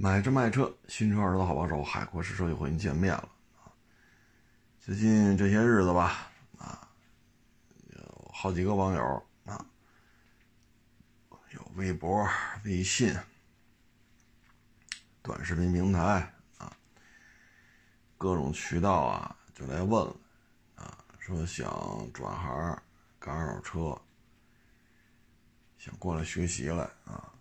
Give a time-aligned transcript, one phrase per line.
[0.00, 3.28] 买车卖车，新车二手好帮手，海阔试车又和您见面了！
[4.78, 6.88] 最近这些日子吧，啊，
[7.96, 9.66] 有好几个网友啊，
[11.50, 12.24] 有微博、
[12.64, 13.12] 微信、
[15.20, 16.72] 短视频平台啊，
[18.16, 20.16] 各种渠道啊，就来问了
[20.76, 22.82] 啊，说想转行
[23.18, 24.00] 干二手车，
[25.76, 27.32] 想过来学习来啊，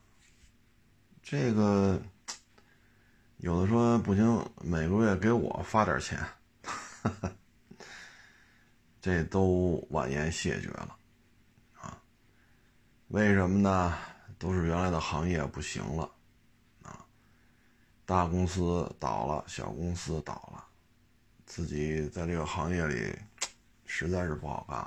[1.21, 2.01] 这个。
[3.37, 6.19] 有的说不行，每个月给我发点钱，
[8.99, 10.97] 这都婉言谢绝了，
[11.79, 12.01] 啊？
[13.09, 13.95] 为什么呢？
[14.39, 16.11] 都是原来的行业不行了，
[16.81, 17.05] 啊，
[18.05, 20.63] 大公司倒了，小公司倒了，
[21.45, 23.15] 自己在这个行业里
[23.85, 24.79] 实在是不好干，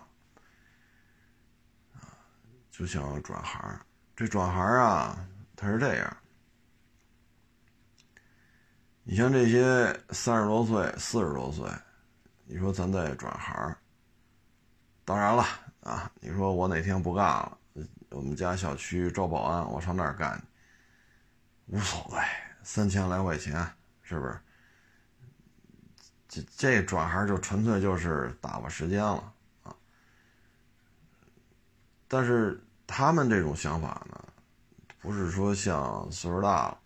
[2.00, 2.19] 啊，
[2.70, 3.80] 就想要转行。
[4.16, 6.16] 这转行啊，他是这样。
[9.10, 11.69] 你像这些三十多岁、四十多岁，
[12.44, 13.77] 你说咱再转行，
[15.05, 15.44] 当然了
[15.80, 17.58] 啊，你说我哪天不干了，
[18.11, 20.41] 我们家小区招保安，我上那儿干，
[21.66, 22.22] 无所谓，
[22.62, 23.69] 三千来块钱，
[24.00, 24.41] 是不是？
[26.28, 29.75] 这这转行就纯粹就是打发时间了啊。
[32.06, 34.25] 但是他们这种想法呢，
[35.00, 36.78] 不是说像岁数大了，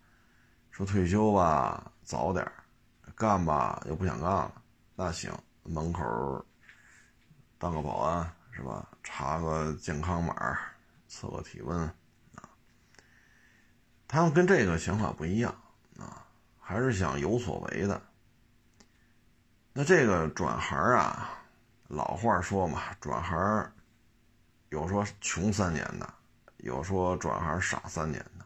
[0.71, 1.91] 说退休吧。
[2.05, 2.49] 早点
[3.15, 4.61] 干吧，又不想干了，
[4.95, 6.45] 那行，门口
[7.57, 8.87] 当个保安是吧？
[9.03, 10.57] 查个健康码，
[11.07, 11.79] 测个体温
[12.35, 12.47] 啊。
[14.07, 15.53] 他们跟这个想法不一样
[15.97, 16.25] 啊，
[16.59, 18.01] 还是想有所为的。
[19.73, 21.39] 那这个转行啊，
[21.87, 23.71] 老话说嘛，转行
[24.69, 26.13] 有说穷三年的，
[26.57, 28.44] 有说转行傻三年的。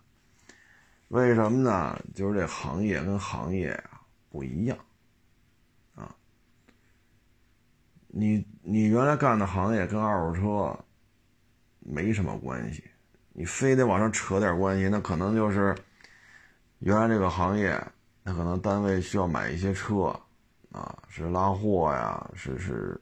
[1.09, 1.99] 为什么呢？
[2.13, 4.77] 就是这行业跟行业啊不一样，
[5.95, 6.15] 啊，
[8.07, 10.79] 你你原来干的行业跟二手车
[11.79, 12.83] 没什么关系，
[13.33, 15.75] 你非得往上扯点关系，那可能就是
[16.77, 17.83] 原来这个行业，
[18.21, 20.15] 那可能单位需要买一些车，
[20.71, 23.01] 啊，是拉货呀，是是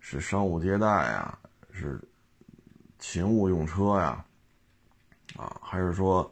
[0.00, 1.38] 是商务接待呀，
[1.70, 2.02] 是
[2.98, 4.24] 勤务用车呀，
[5.36, 6.28] 啊，还是说。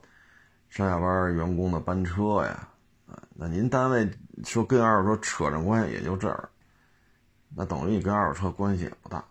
[0.69, 2.69] 上下班员工的班车呀，
[3.07, 4.09] 啊，那您单位
[4.45, 6.49] 说跟二手车扯上关系也就这儿，
[7.55, 9.25] 那等于你跟二手车关系也不大。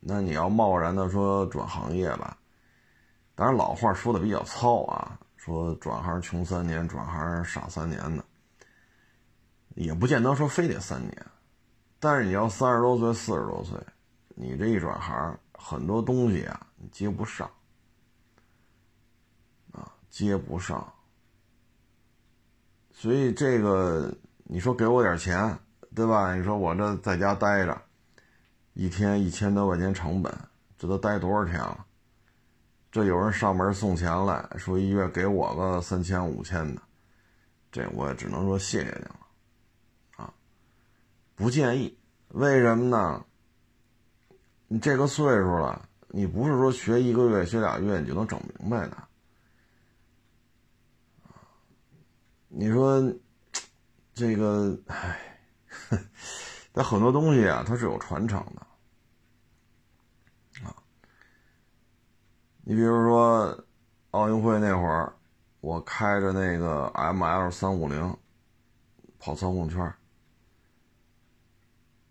[0.00, 2.36] 那你要贸然的说转行业吧，
[3.34, 8.24] 当然老话说的比较糙啊，说转行穷三年，转行傻三年的，
[9.74, 11.26] 也不见得说非得三年。
[11.98, 13.78] 但是你要三十多岁、四十多岁，
[14.28, 17.50] 你这一转行，很多东西啊，你接不上。
[20.18, 20.94] 接不上，
[22.90, 24.10] 所以这个
[24.44, 25.58] 你说给我点钱，
[25.94, 26.34] 对吧？
[26.34, 27.82] 你说我这在家待着，
[28.72, 30.34] 一天一千多块钱成本，
[30.78, 31.84] 这都待多少天了？
[32.90, 36.80] 这有人上门送钱来说一月给我个三千五千的，
[37.70, 39.20] 这我也只能说谢谢您了，
[40.16, 40.32] 啊，
[41.34, 41.94] 不建议。
[42.28, 43.22] 为什么呢？
[44.66, 48.96] 你这个岁数了，你不是说学一个月、学俩月你就能整明白的。
[52.58, 53.14] 你说，
[54.14, 55.20] 这个，唉，
[56.72, 58.66] 但很多东西啊，它是有传承的，
[60.64, 60.74] 啊，
[62.64, 63.62] 你比如说
[64.12, 65.12] 奥运会那会儿，
[65.60, 68.16] 我开着那个 M L 三五零
[69.18, 69.92] 跑操控圈，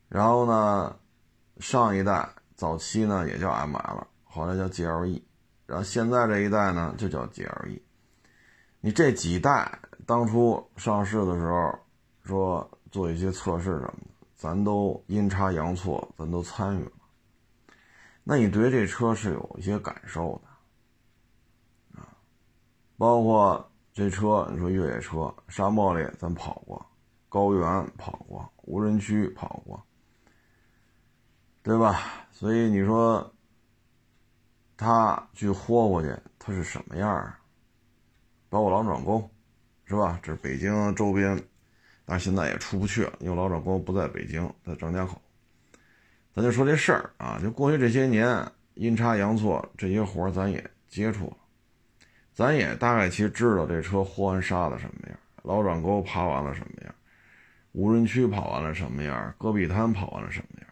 [0.07, 0.95] 然后呢，
[1.57, 5.25] 上一代早期呢也叫 M L，后来叫 G L E，
[5.65, 7.81] 然后现在这一代呢就叫 G L E，
[8.79, 9.79] 你这几代。
[10.05, 11.79] 当初上市的时候，
[12.21, 16.91] 说做一些测试什么的，咱都阴差阳错，咱都参与了。
[18.23, 22.07] 那你对这车是有一些感受的，啊，
[22.97, 26.85] 包括这车，你说越野车，沙漠里咱跑过，
[27.27, 29.83] 高原跑过，无人区跑过，
[31.63, 32.27] 对吧？
[32.31, 33.33] 所以你说，
[34.77, 37.39] 他去豁过去，他是什么样啊？
[38.49, 39.27] 包括狼转沟。
[39.85, 40.19] 是吧？
[40.21, 41.41] 这是北京周边，
[42.05, 45.21] 但现在也出不去了，因为老长沟不在北京，在张家口。
[46.33, 51.37] 咱就说这事儿啊，就过去这些年阴差阳错，这些活咱也接触了，
[52.33, 56.93] 咱也大概其知道这车豁完沙子什么样，老转沟爬完了什么样，
[57.71, 60.69] 无人区跑完了什么样，戈壁滩跑完了什么样，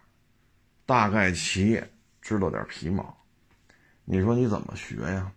[0.85, 1.81] 大概其
[2.21, 3.15] 知道点皮毛。
[4.05, 5.31] 你说你怎么学呀？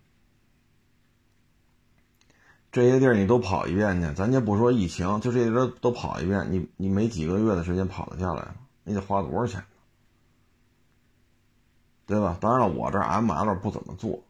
[2.77, 8.55] 这些地儿你都跑一遍去，咱就不说疫情，就这些地儿都跑一遍，你你没几个月的时间跑得下来？
[8.85, 9.65] 你得花多少钱？
[12.05, 12.37] 对吧？
[12.39, 14.23] 当然了，我这 M L 不怎么做，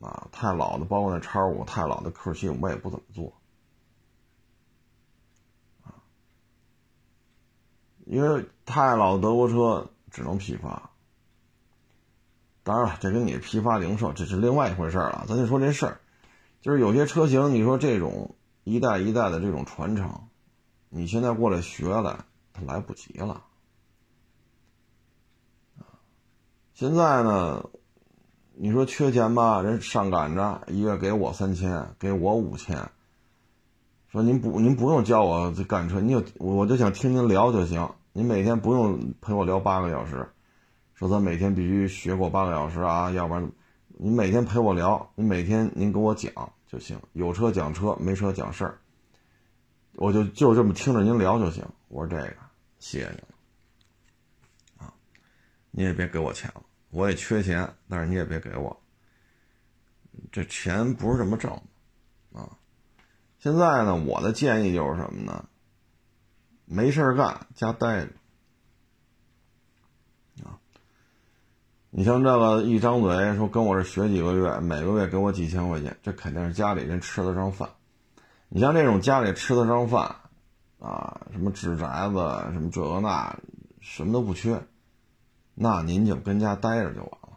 [0.00, 3.32] 啊，太老的，包括那叉五太老的 Q 七，我也不怎么做，
[5.84, 5.94] 啊，
[8.04, 10.90] 因为太老德国车只能批发。
[12.64, 15.24] 当然了，这跟你批发零售这是另外一回事了。
[15.28, 16.00] 咱就说这事儿，
[16.62, 20.28] 就是有些车型，你说这种一代一代的这种传承，
[20.88, 23.42] 你现在过来学来，它来不及了。
[26.72, 27.68] 现在呢，
[28.54, 32.90] 你说缺钱吧，人上赶着一月给我三千，给我五千，
[34.08, 40.28] 说您不您不用教我这赶车，你就我就想听您聊就行，您每天不用陪我聊八个小时，
[40.94, 43.50] 说咱每天必须学过八个小时啊，要不然
[43.98, 46.32] 你每天陪我聊，你每天您跟我讲
[46.66, 48.78] 就行，有车讲车，没车讲事儿，
[49.94, 51.64] 我就就这么听着您聊就行。
[51.88, 52.36] 我说这个
[52.78, 53.18] 谢谢您。
[55.74, 58.78] 你也别给我钱了，我也缺钱，但是你也别给我。
[60.30, 61.50] 这钱不是这么挣
[62.30, 62.58] 的，啊！
[63.38, 65.48] 现在呢，我的建议就是什么呢？
[66.66, 68.12] 没事干，家待着，
[71.94, 77.68] 你像这个一张嘴说跟我这学几个月，每个月给我几千块钱，这肯定是家里人吃得上饭。
[78.48, 80.16] 你像这种家里吃得上饭，
[80.78, 82.16] 啊，什么纸宅子，
[82.54, 83.38] 什么这个那，
[83.80, 84.58] 什么都不缺。
[85.54, 87.36] 那您就跟家待着就完了。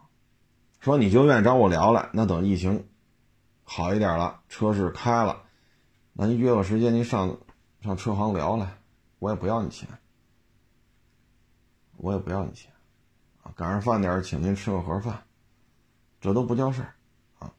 [0.80, 2.86] 说你就愿意找我聊来，那等疫情
[3.62, 5.42] 好一点了，车市开了，
[6.14, 7.36] 那您约个时间，您上
[7.82, 8.78] 上车行聊来，
[9.18, 9.86] 我也不要你钱，
[11.98, 12.72] 我也不要你钱，
[13.54, 15.22] 赶上饭点请您吃个盒饭，
[16.20, 16.94] 这都不叫事儿，
[17.38, 17.52] 啊。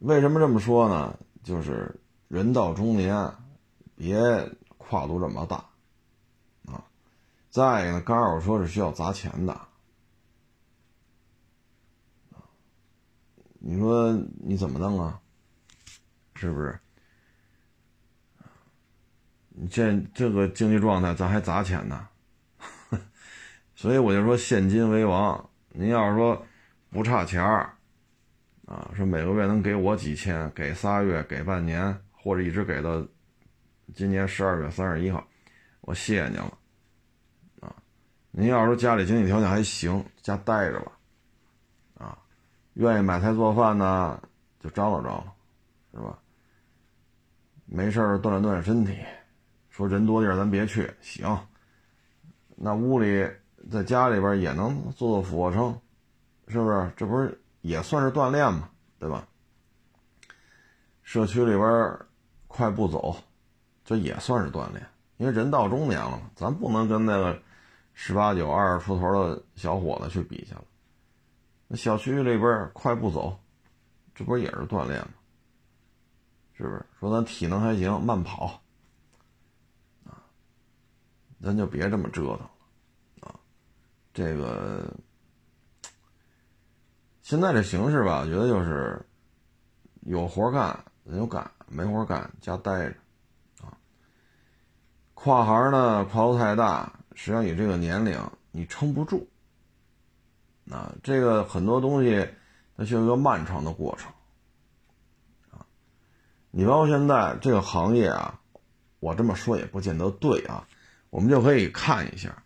[0.00, 1.18] 为什么这么说呢？
[1.42, 1.98] 就是
[2.28, 3.32] 人到中年，
[3.94, 4.18] 别
[4.76, 5.56] 跨度这么大
[6.66, 6.84] 啊。
[7.50, 9.60] 再一个呢，二手车是需要砸钱的，
[13.58, 15.20] 你说你怎么弄啊？
[16.34, 16.78] 是不是？
[19.58, 22.06] 你这这个经济状态，咱还砸钱呢？
[23.76, 25.48] 所以我就说现金为王。
[25.68, 26.44] 您要是说
[26.90, 27.70] 不差钱儿，
[28.64, 33.06] 啊，说每个月能给我几千，给仨月，给半年，或者一直给到
[33.94, 35.24] 今年十二月三十一号，
[35.82, 36.58] 我谢谢您了。
[37.60, 37.76] 啊
[38.30, 40.92] 您要说家里经济条件还行，家待着吧，
[41.98, 42.18] 啊，
[42.74, 44.20] 愿意买菜做饭呢，
[44.58, 45.34] 就张罗张罗，
[45.92, 46.18] 是吧？
[47.66, 48.98] 没事锻炼锻炼身体，
[49.68, 51.38] 说人多地儿咱别去，行。
[52.54, 53.28] 那屋里
[53.70, 55.78] 在家里边也能做做俯卧撑，
[56.48, 56.92] 是不是？
[56.96, 58.68] 这不是也算是锻炼嘛，
[58.98, 59.26] 对吧？
[61.02, 61.98] 社区里边
[62.46, 63.16] 快步走，
[63.84, 64.86] 这也算是锻炼，
[65.16, 67.42] 因为人到中年了嘛，咱不能跟那个。
[67.98, 70.62] 十八九、二十出头的小伙子去比去了，
[71.66, 73.40] 那小区里边快步走，
[74.14, 75.08] 这不也是锻炼吗？
[76.52, 76.84] 是不是？
[77.00, 78.60] 说咱体能还行，慢跑
[80.04, 80.20] 啊，
[81.42, 82.46] 咱就别这么折腾。
[84.16, 84.82] 这个
[87.20, 89.04] 现在这形势吧，我觉得就是
[90.00, 92.94] 有活干咱就干，没活干家待着
[93.60, 93.76] 啊。
[95.12, 96.90] 跨行呢，跨度太大。
[97.14, 98.18] 实际上，你这个年龄
[98.52, 99.28] 你撑不住。
[100.70, 102.26] 啊，这个很多东西
[102.74, 104.10] 它需要一个漫长的过程。
[105.50, 105.66] 啊，
[106.50, 108.40] 你包括现在这个行业啊，
[108.98, 110.66] 我这么说也不见得对啊。
[111.10, 112.42] 我们就可以看一下，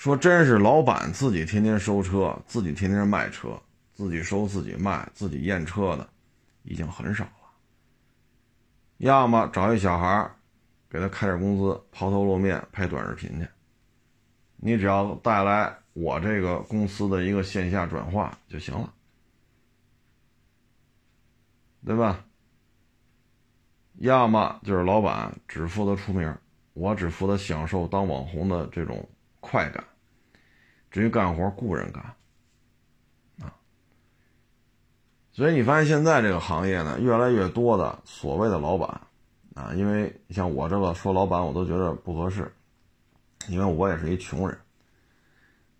[0.00, 3.60] 说真是老板自己天天收车，自己天天卖车，
[3.92, 6.08] 自己收自己卖，自己验车的，
[6.62, 7.30] 已经很少了。
[8.96, 10.30] 要么找一小孩。
[10.88, 13.46] 给他开点工资，抛头露面拍短视频去。
[14.56, 18.92] 你只要带来我这个公司的一个线下转化就行了，
[21.84, 22.24] 对吧？
[23.98, 26.34] 要么就是老板只负责出名，
[26.72, 29.06] 我只负责享受当网红的这种
[29.38, 29.84] 快感。
[30.90, 32.02] 至于干活，雇人干
[33.40, 33.54] 啊。
[35.32, 39.00] 所以你发现现在这个行业呢，越来越多的所谓的老板。
[39.56, 42.50] 啊，因为像我这个说老板，我都觉得不合适，
[43.48, 44.56] 因为我也是一穷人，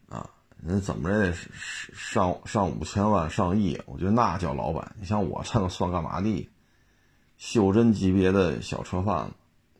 [0.08, 0.28] 啊，
[0.60, 1.48] 人怎么着也是
[1.94, 4.94] 上上五千万、上亿，我觉得那叫老板。
[4.98, 6.50] 你像我这个算干嘛的？
[7.38, 9.34] 袖珍级别的小车贩子，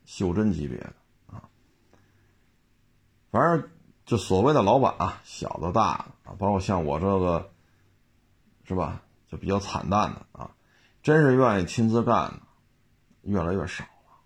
[0.07, 0.93] 袖珍级别的
[1.27, 1.43] 啊，
[3.31, 3.69] 反正
[4.11, 7.49] 就所谓的老板啊，小的、大的啊，包括像我这个，
[8.65, 9.03] 是吧？
[9.29, 10.51] 就比较惨淡的啊。
[11.01, 12.41] 真是愿意亲自干的
[13.23, 14.19] 越来越少了。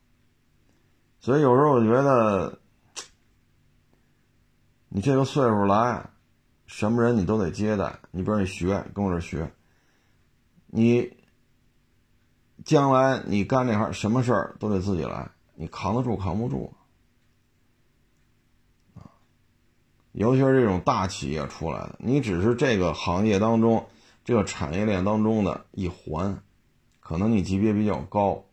[1.21, 2.59] 所以有时候我觉得，
[4.89, 6.09] 你这个岁数来，
[6.65, 7.99] 什么人你都得接待。
[8.11, 9.53] 你比如你学，跟我这学，
[10.69, 11.15] 你
[12.65, 16.73] 将来你干这行，什么事儿都得自己来，你扛得住扛不住？
[20.15, 23.85] 尤其是这种大企业出来的，你只是这个行业当中、
[24.25, 26.41] 这个产业链当中的一环，
[27.01, 28.45] 可能你级别比较高，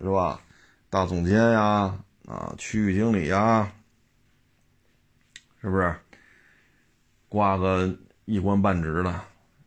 [0.00, 0.40] 是吧？
[0.88, 1.98] 大总监呀，
[2.28, 3.72] 啊，区域经理呀，
[5.60, 5.92] 是不是？
[7.28, 7.92] 挂个
[8.24, 9.20] 一官半职的，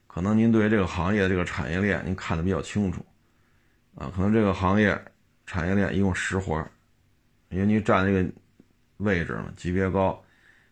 [0.07, 3.05] 可能您对这个行业、这个产业链您看得比较清楚，
[3.95, 4.97] 啊，可能这个行业
[5.45, 6.65] 产业链一共十环，
[7.49, 8.31] 因为你占这个
[8.97, 10.17] 位置嘛，级别高。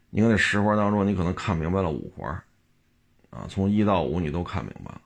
[0.10, 2.32] 你看那十环当中，你可能看明白了五环，
[3.30, 5.02] 啊，从一到五你都看明白了。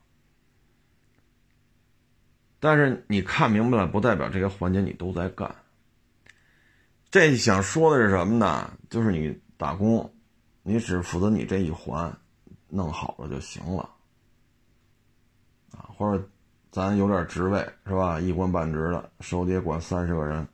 [2.60, 5.53] 但是你看明白了，不代表这些环节你都在干。
[7.12, 8.72] 这想说的是什么呢？
[8.89, 10.10] 就是你打工，
[10.62, 12.15] 你只负责你这一环，
[12.69, 13.89] 弄好了就行了，
[15.74, 16.27] 啊，或者
[16.72, 18.19] 咱有点职位是吧？
[18.19, 20.48] 一官半职的，手底下管三十个人，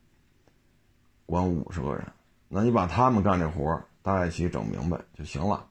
[1.28, 2.04] 管五十个人，
[2.48, 3.86] 那你把他们干这活儿。
[4.10, 5.68] 大家一起整明白就行了。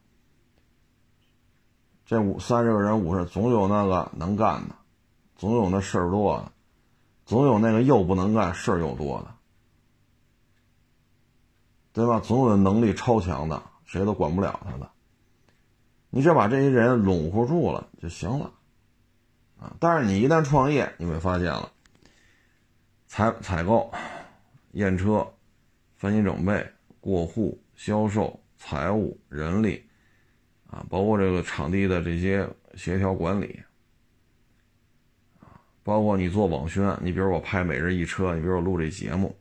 [2.05, 4.75] 这五三十个人，五十总有那个能干的，
[5.35, 6.49] 总有那事儿多的，
[7.25, 9.35] 总有那个又不能干事儿又多的，
[11.91, 12.21] 对吧？
[12.21, 14.89] 总有能力超强的，谁都管不了他的。
[16.09, 18.53] 你只要把这些人拢合住了就行了，
[19.59, 19.75] 啊！
[19.81, 21.69] 但是你一旦创业，你会发现了，
[23.05, 23.91] 采采购、
[24.71, 25.27] 验车、
[25.97, 26.65] 分析准备、
[27.01, 27.59] 过户。
[27.79, 29.81] 销售、财务、人力，
[30.69, 32.45] 啊，包括这个场地的这些
[32.75, 33.57] 协调管理，
[35.39, 39.33] 啊，包括你做网宣，你比如我拍每日一车，你比如我录这节目，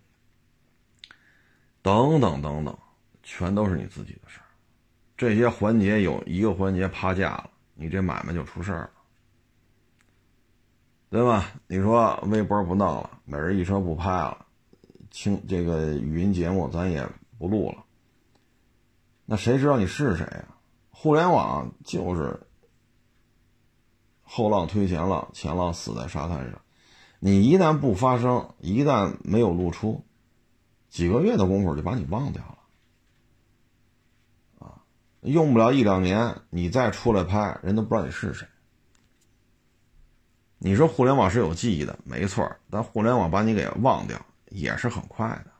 [1.82, 2.78] 等等等等，
[3.24, 4.38] 全都是你自己的事。
[5.16, 8.90] 这些环节有一个环节趴架了，你这买卖就出事儿了，
[11.10, 11.50] 对吧？
[11.66, 14.46] 你说微博不弄了，每日一车不拍了，
[15.10, 17.04] 清这个语音节目咱也
[17.36, 17.84] 不录了。
[19.30, 20.46] 那谁知道你是谁呀？
[20.90, 22.40] 互联网就是
[24.22, 26.58] 后浪推前浪，前浪死在沙滩上。
[27.20, 30.02] 你一旦不发声，一旦没有露出，
[30.88, 32.58] 几个月的功夫就把你忘掉了。
[34.66, 34.80] 啊，
[35.20, 38.48] 用不了一两年，你再出来拍，人都不知道你是谁。
[40.56, 45.52] 你说互联网是有记忆的，没错，但互联网把你给忘掉也是很快的，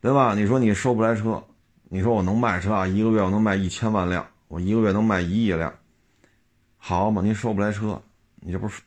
[0.00, 0.34] 对吧？
[0.34, 1.44] 你说你收不来车。
[1.88, 2.86] 你说我能卖车啊？
[2.86, 5.72] 一个月我能卖一千万辆，我一个月能卖一亿辆，
[6.76, 7.22] 好嘛？
[7.22, 8.00] 您收不来车，
[8.36, 8.82] 你这不是，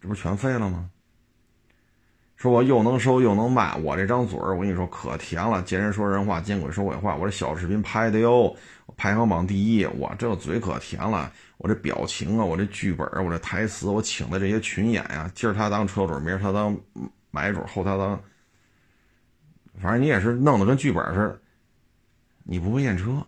[0.00, 0.88] 这不全废了吗？
[2.36, 5.62] 说我又能收又能卖，我这张嘴儿，我跟你说可甜了。
[5.62, 7.14] 见人说人话，见鬼说鬼话。
[7.14, 8.56] 我这小视频拍的哟，
[8.96, 11.30] 排行榜第一，我这嘴可甜了。
[11.58, 16.76] 我这表情啊，我这剧本我这台词，我请的这些群演呀，今儿他当车主，明儿他当
[17.30, 18.20] 买主，后他当，
[19.80, 21.41] 反正你也是弄得跟剧本似的。
[22.44, 23.26] 你不会验车，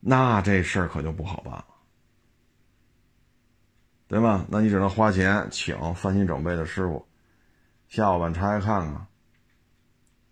[0.00, 1.64] 那这事儿可就不好办了，
[4.08, 4.44] 对吧？
[4.48, 7.06] 那你只能花钱请翻新整备的师傅，
[7.88, 9.06] 下午板拆开看看，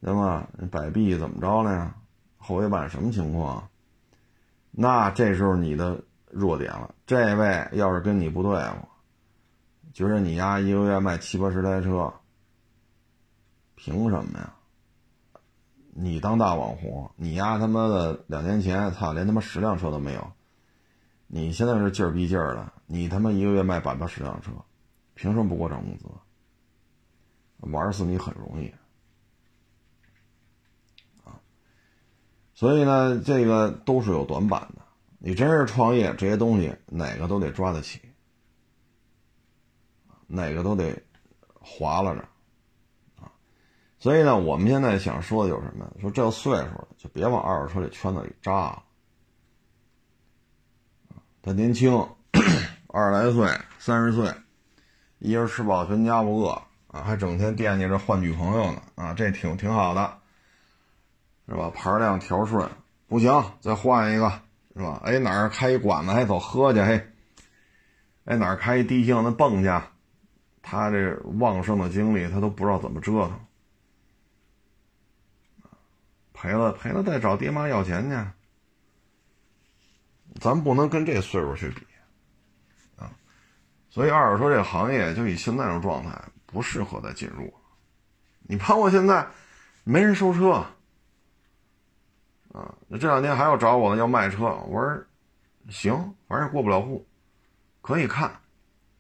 [0.01, 0.49] 对吧？
[0.71, 1.95] 摆臂怎么着了呀？
[2.37, 3.69] 后尾板什么情况？
[4.71, 6.95] 那这时候你的弱点了。
[7.07, 8.89] 这位要是跟你不对付，
[9.93, 12.13] 觉得你丫一个月卖七八十台车，
[13.75, 14.55] 凭什么呀？
[15.95, 20.33] 你当大网红，你丫他妈的两年前，操，连他妈十辆车都没有。
[21.27, 24.51] 你现在是劲儿逼劲儿的，你他妈一个月卖八到十辆车，
[25.15, 26.05] 凭什么不给我涨工资？
[27.61, 28.73] 玩死你很容易
[31.25, 31.35] 啊！
[32.55, 34.83] 所以呢，这个都是有短板的。
[35.19, 38.01] 你真是创业，这些东西哪个都得抓得起，
[40.29, 40.97] 哪个都得
[41.61, 42.25] 划拉着。
[43.99, 45.91] 所以呢，我们现在想说的就是什么？
[46.01, 48.83] 说这岁数了，就别往二手车这圈子里扎了。
[51.43, 51.93] 他年轻，
[52.87, 54.33] 二十来岁、三十岁，
[55.19, 56.51] 一人吃饱全家不饿
[56.89, 60.19] 啊，还整天惦记着换女朋友呢啊，这挺挺好的，
[61.49, 61.71] 是吧？
[61.75, 62.69] 牌量调顺，
[63.09, 64.31] 不行再换一个，
[64.77, 65.01] 是吧？
[65.05, 66.81] 哎，哪儿开一馆子还走喝去？
[66.83, 67.05] 嘿，
[68.27, 69.71] 哎，哪儿开一迪厅那蹦去？
[70.63, 73.33] 他这旺盛的精力，他都不知道怎么折腾。
[76.41, 78.17] 赔了赔了，再找爹妈要钱去。
[80.41, 81.85] 咱不能跟这岁数去比，
[82.97, 83.11] 啊
[83.91, 86.17] 所以二手车这个行业就以现在这种状态
[86.47, 87.53] 不适合再进入。
[88.43, 89.27] 你包括现在
[89.83, 90.65] 没人收车
[92.53, 95.05] 啊，那这两天还要找我呢，要卖车，我说
[95.69, 97.05] 行，反正过不了户，
[97.81, 98.41] 可以看，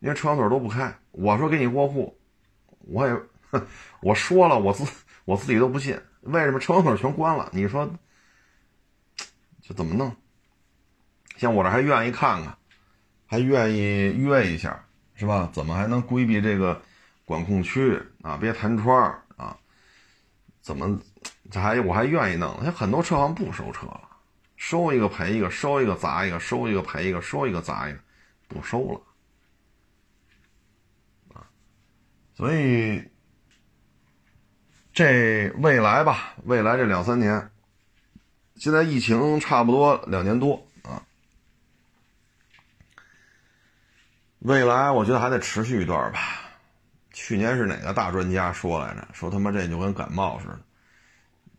[0.01, 0.93] 因为车行腿都不开。
[1.13, 2.19] 我说给你过户，
[2.81, 3.17] 我也
[4.03, 4.85] 我说了，我自
[5.25, 7.49] 我自己都不信，为什么车行腿全关了？
[7.53, 7.89] 你说
[9.63, 10.15] 这怎么弄？
[11.37, 12.57] 像我这还愿意看看，
[13.27, 15.51] 还愿意约一下，是吧？
[15.53, 16.81] 怎么还能规避这个
[17.25, 18.37] 管控区啊？
[18.37, 19.57] 别弹窗啊？
[20.61, 21.01] 怎么
[21.51, 22.63] 这还我还愿意弄？
[22.65, 24.09] 像很多车行不收车了，
[24.57, 27.99] 收一个赔一个，收一个砸一个，收一个赔一个，收一个砸一个，
[28.49, 29.01] 不收了
[31.35, 31.49] 啊！
[32.35, 33.03] 所以
[34.99, 37.53] 这未来吧，未来这两三年，
[38.57, 41.07] 现在疫情差不多两年多啊。
[44.41, 46.19] 未来我觉得还得持续一段吧。
[47.13, 49.07] 去年是哪个大专家说来着？
[49.13, 50.59] 说他妈这就跟感冒似的，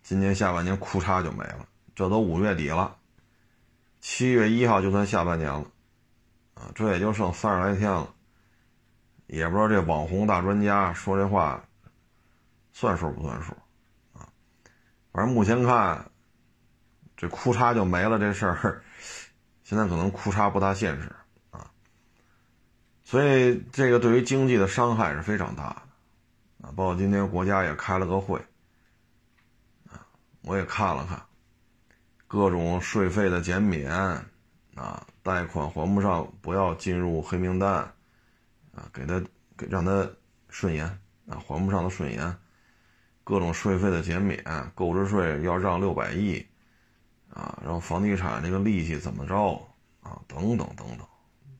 [0.03, 1.65] 今年下半年裤衩就没了。
[1.96, 2.98] 这都五月底了，
[4.01, 5.63] 七月一号就算下半年了，
[6.55, 8.13] 啊，这也就剩三十来天了。
[9.27, 11.63] 也不知道这网红大专家说这话
[12.71, 13.53] 算数不算数
[14.13, 14.27] 啊？
[15.11, 16.09] 反正目前看，
[17.17, 18.83] 这裤衩就没了这事儿，
[19.63, 21.13] 现在可能裤衩不大现实
[21.51, 21.69] 啊。
[23.03, 25.63] 所以，这个对于经济的伤害是非常大
[26.61, 28.39] 的，啊，包括今天国家也开了个会，
[29.89, 30.05] 啊，
[30.41, 31.21] 我也看了看，
[32.27, 33.91] 各种税费的减免，
[34.75, 37.71] 啊，贷款还不上不要进入黑名单，
[38.73, 39.19] 啊，给他
[39.57, 40.07] 给让他
[40.49, 40.85] 顺延，
[41.27, 42.38] 啊，还不上的顺延，
[43.29, 44.43] 各种税费的减免，
[44.74, 46.43] 购置税要让六百亿，
[47.29, 49.53] 啊，然后房地产这个利息怎么着，
[50.01, 51.07] 啊，等等等等。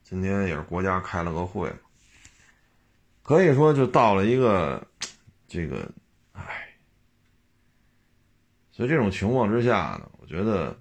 [0.02, 1.72] 今天也是国家开了个会，
[3.22, 4.88] 可以说就到了一个
[5.48, 5.88] 这个，
[6.32, 6.70] 唉，
[8.72, 10.76] 所以这种情况之下呢，我觉得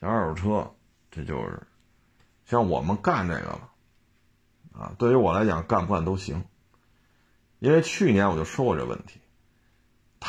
[0.00, 0.74] 像二手车，
[1.10, 1.62] 这就是
[2.46, 3.70] 像我们干这个了
[4.72, 4.94] 啊。
[4.96, 6.42] 对于我来讲，干不干都行，
[7.58, 9.20] 因为去年我就说过这问题，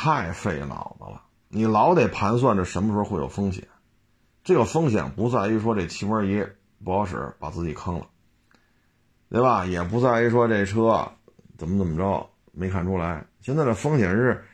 [0.00, 3.66] 太费脑子了，你老得盘算着什么时候会有风险。
[4.44, 6.46] 这个风险不在于说这气门仪
[6.84, 8.06] 不好使，把自己坑了。
[9.28, 9.66] 对吧？
[9.66, 11.10] 也不在于说这车
[11.56, 13.26] 怎么怎么着没看出来。
[13.40, 14.44] 现在的风险是，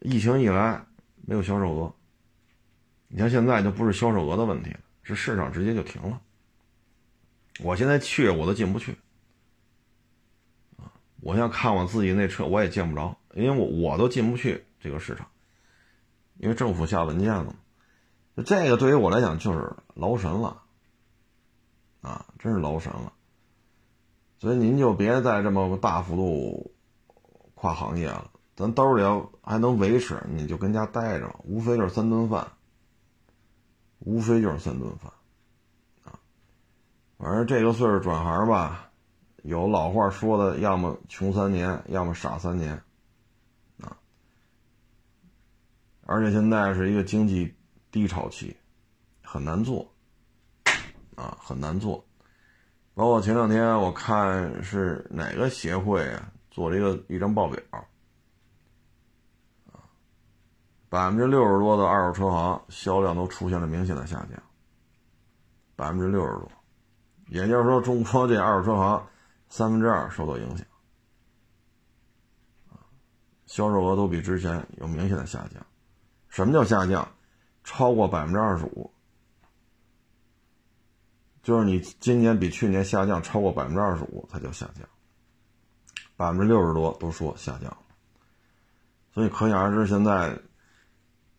[0.00, 0.82] 疫情以来
[1.26, 1.94] 没有销售额。
[3.08, 6.18] 你像现在就不是销售额的问题了，是市场直接就停了。
[7.60, 8.96] 我现在去我都进不去，
[10.78, 10.88] 啊，
[11.20, 15.26] 我现在看我自己那车我也见不着，因为我我都进不去这个市场，
[16.36, 17.56] 因为政府下文件了。
[18.44, 20.62] 这个对于我来讲就是劳神了，
[22.02, 23.12] 啊，真是劳神了。
[24.38, 26.72] 所以您就别再这么大幅度
[27.56, 32.46] 跨行业了，咱兜里要还能维持，你就跟家待着，无非就是三顿饭，
[33.98, 35.12] 无非就是三顿饭，
[36.04, 36.20] 啊，
[37.18, 38.92] 反正这个岁数转行吧，
[39.42, 42.82] 有老话说的，要么穷三年，要么傻三年，
[43.80, 43.96] 啊，
[46.08, 47.52] 而且现在是一个经济
[47.90, 48.56] 低潮期，
[49.22, 49.92] 很难做，
[51.16, 52.04] 啊，很难做。
[52.94, 57.60] 包括前两天我看是哪个协会啊做了一个一张报表，
[59.72, 59.82] 啊，
[60.88, 64.40] 百分之六十多的二手车行销量都出现了明显的下降，
[65.74, 66.50] 百分之六十多，
[67.26, 69.06] 也就是说中国这二手车行
[69.48, 70.64] 三分之二受到影响，
[73.44, 75.66] 销售额都比之前有明显的下降。
[76.36, 77.08] 什么叫下降？
[77.64, 78.92] 超过百分之二十五。
[81.42, 84.86] 就是你今年比去年下降超过百分之二十五才叫下降，
[86.14, 87.74] 百分之六十多都说下降，
[89.14, 90.38] 所以可想而知，现在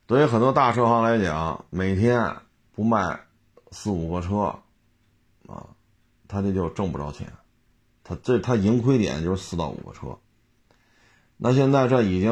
[0.08, 2.36] 对于很多大车行来讲，每天
[2.72, 3.28] 不卖
[3.70, 4.60] 四五个车，
[5.46, 5.76] 啊，
[6.28, 7.32] 他这就挣不着钱，
[8.04, 10.18] 他这他盈亏点就是四到五个车，
[11.38, 12.32] 那现在这已经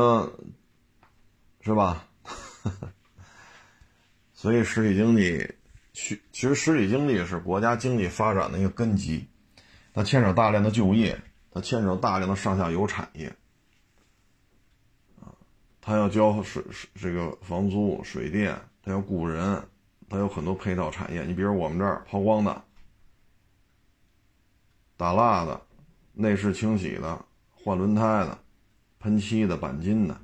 [1.61, 2.04] 是吧？
[4.33, 5.55] 所以实体经济。
[5.97, 9.29] 其其实实体经济是国家经济发展的一个根基，
[9.93, 11.17] 它牵扯大量的就业，
[11.51, 13.33] 它牵扯大量的上下游产业，
[15.21, 15.31] 啊，
[15.79, 19.65] 它要交水水这个房租、水电，它要雇人，
[20.09, 21.23] 它有很多配套产业。
[21.23, 22.61] 你比如我们这儿抛光的、
[24.97, 25.61] 打蜡的、
[26.11, 27.23] 内饰清洗的、
[27.53, 28.37] 换轮胎的、
[28.99, 30.19] 喷漆的、钣金的、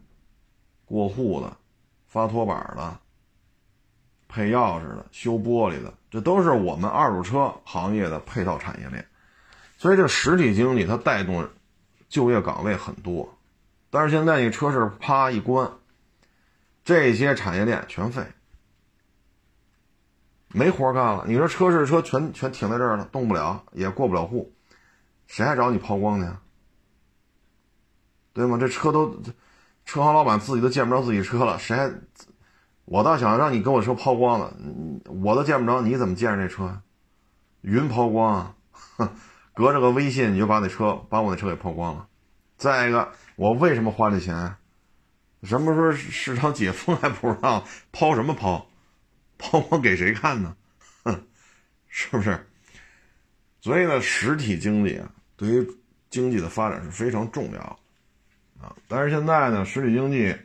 [0.83, 1.57] 过户的、
[2.11, 2.99] 发拖板的。
[4.33, 9.05] 配钥匙的、修玻璃的，这都是我们二手车行业的配套产业链。
[9.77, 11.45] 所以这实体经济它带动
[12.07, 13.37] 就业岗位很多，
[13.89, 15.69] 但是现在你车市啪一关，
[16.85, 18.25] 这些产业链全废，
[20.47, 21.25] 没活干了。
[21.27, 24.53] 你说车市车全全停在这儿了，动不了，也过不了户，
[25.27, 26.27] 谁还找你抛光去？
[28.31, 28.57] 对吗？
[28.57, 29.13] 这车都
[29.91, 31.91] 车行老板自己都见不着自己车了，谁还？
[32.85, 34.55] 我倒想让你给我车抛光了，
[35.21, 36.81] 我都见不着，你怎么见着这车？
[37.59, 38.55] 云抛光啊！
[38.71, 39.09] 哼
[39.53, 42.07] 隔着个微信你就把那车把我那车给抛光了。
[42.55, 44.55] 再一个，我为什么花这钱？
[45.43, 47.65] 什么时候市场解封还不知道？
[47.91, 48.65] 抛什么抛？
[49.37, 50.55] 抛光给谁看呢？
[51.03, 51.21] 哼，
[51.89, 52.47] 是不是？
[53.59, 55.67] 所以呢，实体经济啊，对于
[56.09, 57.79] 经济的发展是非常重要
[58.61, 58.75] 啊。
[58.87, 60.35] 但是现在呢，实体经济，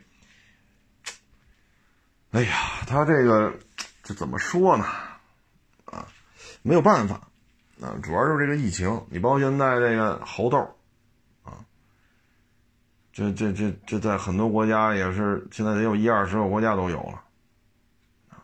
[2.31, 2.55] 哎呀，
[2.87, 3.53] 它这个
[4.03, 4.85] 这怎么说呢？
[5.85, 6.07] 啊，
[6.61, 7.21] 没有办法。
[7.79, 10.57] 啊，主要就是这个疫情，你包括现在这个猴痘，
[11.43, 11.61] 啊，
[13.13, 17.21] 这这这这在很多国家也是，现在得有一二十个国家都有了，
[18.29, 18.41] 啊，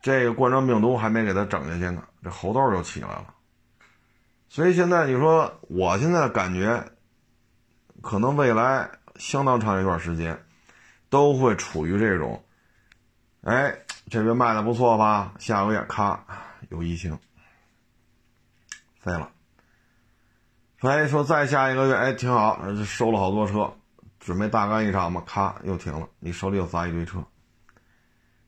[0.00, 3.32] 这个冠状病毒还没给它整下去呢，这猴痘就起来了，
[4.48, 6.84] 所以现在你说，我现在感觉，
[8.02, 10.38] 可能未来相当长一段时间，
[11.08, 12.42] 都会处于这种，
[13.42, 13.76] 哎，
[14.08, 16.24] 这边卖的不错吧，下个月咔
[16.70, 17.18] 有疫情。
[19.00, 19.30] 废了，
[20.80, 23.72] 哎，说再下一个月，哎，挺好，收了好多车，
[24.18, 27.24] 准备大干一场嘛，咔，又停了，你手里又砸一堆车。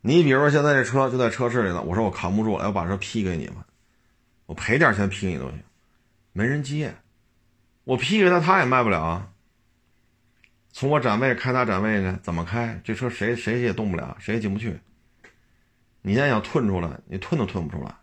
[0.02, 3.56] 你比如说现在这车就在车市里呢，我说我扛不住了，要把车批给你们，
[4.46, 5.62] 我赔点钱批给你都行，
[6.32, 6.94] 没人接，
[7.84, 9.31] 我批给他他也卖不了啊。
[10.72, 12.80] 从我展位开他展位呢，怎么开？
[12.82, 14.80] 这车谁谁也动不了，谁也进不去。
[16.00, 17.94] 你现在想吞出来，你吞都吞不出来。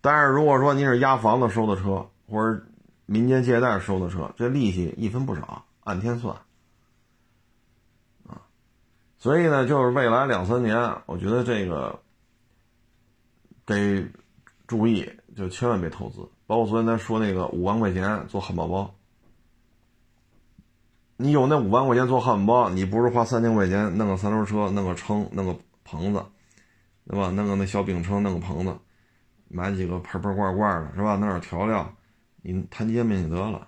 [0.00, 2.66] 但是如果说您是押房子收的车，或者
[3.06, 6.36] 民间借贷收的车，这利息一分不少，按天算，
[8.26, 8.42] 啊，
[9.16, 12.00] 所以呢，就是未来两三年，我觉得这个
[13.64, 14.04] 得
[14.66, 16.28] 注意，就千万别投资。
[16.46, 18.97] 包括昨天咱说那个五万块钱做汉堡包，
[21.20, 26.24] 你有那五万块钱做汉堡，你不是花三千块钱弄个三轮车，弄个撑，弄个棚子，
[27.08, 27.30] 对吧？
[27.32, 28.78] 弄个那小饼铛，弄个棚子。
[29.48, 31.16] 买几个盆盆罐罐的，是吧？
[31.16, 31.92] 弄点调料，
[32.42, 33.66] 你摊煎饼就得了。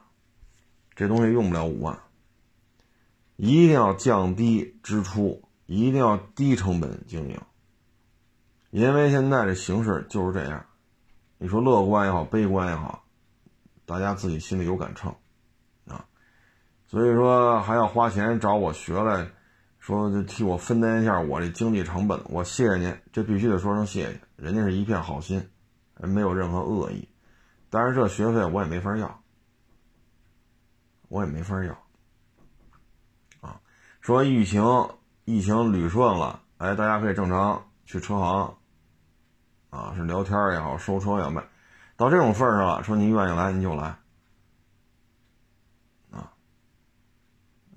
[0.95, 1.99] 这东西用不了五万，
[3.35, 7.37] 一定要降低支出，一定要低成本经营。
[8.71, 10.65] 因为现在这形势就是这样，
[11.39, 13.03] 你说乐观也好，悲观也好，
[13.87, 15.13] 大家自己心里有杆秤。
[16.91, 19.31] 所以说还要花钱找我学来，
[19.79, 25.49] 说替我分担一下我这经济成本，我谢谢您，这必须得说声谢谢，人家是一片好心。
[26.03, 27.09] 没有任何恶意，
[27.71, 29.23] 但是这学费我也没法要，
[31.09, 31.73] 我也没法要。
[33.41, 33.61] 啊，
[34.01, 34.65] 说疫情
[35.27, 38.57] 疫情捋顺了，哎，大家可以正常去车行，
[39.69, 41.41] 啊，是聊天也好，收车也卖，
[41.97, 43.97] 到这种份上了，说您愿意来您就来，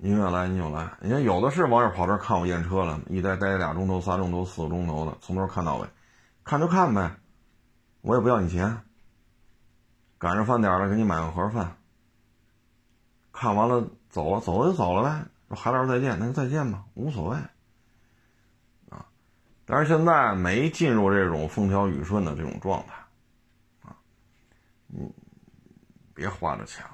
[0.04, 0.86] 您愿意来您就来。
[1.00, 5.88] 你看有的是网友跑这看我验车了，一待待俩钟头、仨钟头、四个钟头的，从头看到尾，
[6.44, 7.10] 看就看呗。
[8.02, 8.82] 我也不要你钱，
[10.18, 11.74] 赶上饭点了，给你买个盒饭。
[13.32, 15.24] 看完了走了，走了就走了呗。
[15.48, 17.38] 说海老师再见，那就再见吧，无所谓。
[18.90, 19.06] 啊，
[19.64, 22.92] 但是现在没进入这种风调雨顺的这种状态，
[23.88, 23.96] 啊，
[24.86, 25.10] 你
[26.12, 26.84] 别花这钱。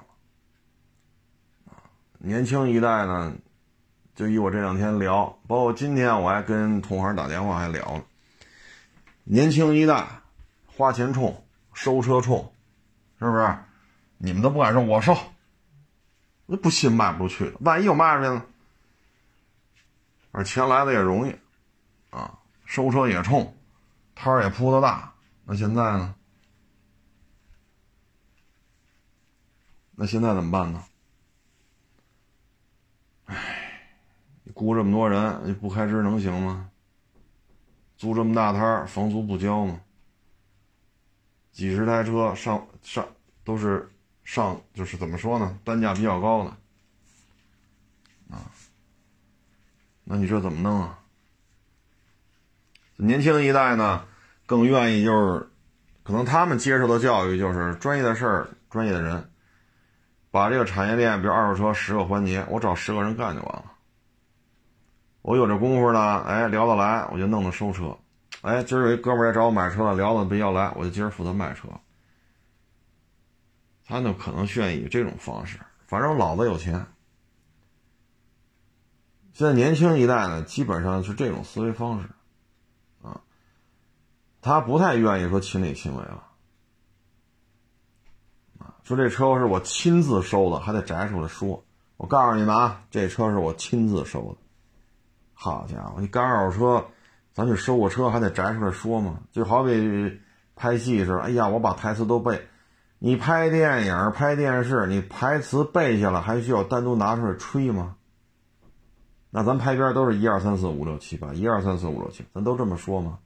[2.22, 3.34] 年轻一代呢，
[4.14, 8.04] 就以我这两天聊，包括今天我还跟同行打电话还聊呢，
[9.24, 10.06] 年轻一代。
[10.76, 12.54] 花钱冲，收车冲，
[13.18, 13.58] 是不是？
[14.16, 15.14] 你们都不敢说，我收，
[16.46, 18.44] 那不信卖不出去，万一有卖出去呢？
[20.30, 21.36] 而钱来的也容易，
[22.08, 23.54] 啊，收车也冲，
[24.14, 25.12] 摊儿也铺的大。
[25.44, 26.14] 那现在呢？
[29.96, 30.82] 那现在怎么办呢？
[34.60, 36.68] 雇这么多人，你不开支能行吗？
[37.96, 39.80] 租这么大摊儿，房租不交吗？
[41.50, 43.06] 几十台车上上
[43.42, 43.90] 都是
[44.22, 45.58] 上，就是怎么说呢？
[45.64, 46.50] 单价比较高的
[48.36, 48.44] 啊。
[50.04, 50.98] 那你这怎么弄啊？
[52.96, 54.04] 年轻一代呢，
[54.44, 55.48] 更愿意就是，
[56.02, 59.30] 可能他们接受的教育就是专业的事儿，专业的人，
[60.30, 63.69] 把这个产业链，比如二手车十个环节，我找十个人干就完了。
[65.22, 67.96] 我有这功夫呢，哎，聊得来，我就弄弄收车。
[68.40, 71.68] 哎，今儿有一哥们儿来找我买车了，聊的比较来，我就今儿负责卖车。
[73.84, 76.86] 他呢可能愿意以这种方式，反正老子有钱。
[79.32, 82.08] 现在年轻一代呢，基本上是这种思维方式，
[83.02, 83.20] 啊，
[84.40, 86.24] 他不太愿意说亲力亲为了，
[88.58, 91.62] 啊，说这车是我亲自收的，还得摘出来说，
[91.96, 94.38] 我告诉你们啊，这车是我亲自收的。
[95.42, 96.86] 好家伙，你干二手车，
[97.32, 99.20] 咱去收个车还得摘出来说吗？
[99.32, 100.20] 就好比
[100.54, 102.46] 拍戏似的，哎呀，我把台词都背。
[102.98, 107.96] 你拍电影、拍电视，你台词背下了，还需要单独拿出来吹吗？
[109.30, 113.18] 那咱拍片都是一二三四五六七八，一二三四五六七，咱都这么说吗？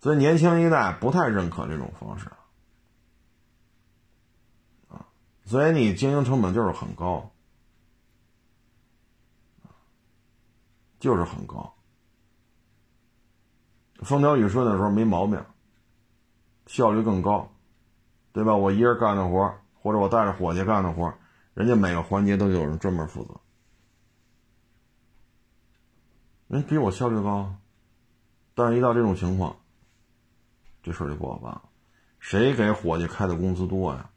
[0.00, 2.26] 所以年轻一代不太认可这种方式
[4.88, 5.08] 啊，
[5.46, 7.30] 所以你经营成本就是很高，
[11.00, 11.74] 就是很高。
[14.04, 15.44] 风调雨顺的时候没毛病，
[16.66, 17.50] 效率更高。
[18.32, 18.54] 对吧？
[18.54, 21.12] 我一人干的活，或者我带着伙计干的活，
[21.52, 23.40] 人家每个环节都有人专门负责，
[26.46, 27.52] 人比我效率高。
[28.54, 29.56] 但是，一到这种情况，
[30.80, 31.62] 这事就不好办了。
[32.20, 34.08] 谁给伙计开的工资多呀？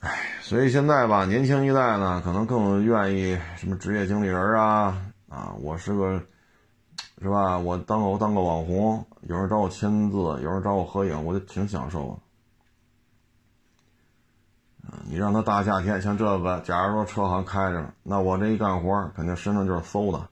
[0.00, 6.22] 哎，所以现在吧，年轻一代呢，可能更愿意什么职业经理人啊啊，我是个。
[7.22, 7.56] 是吧？
[7.56, 12.20] 我当个当个网红，有人找我签字，有人找我合影，我就挺享受。
[15.04, 20.28] 你让他大夏天像这个，假如说车行开着，那我这一干活，肯定身上就是馊的，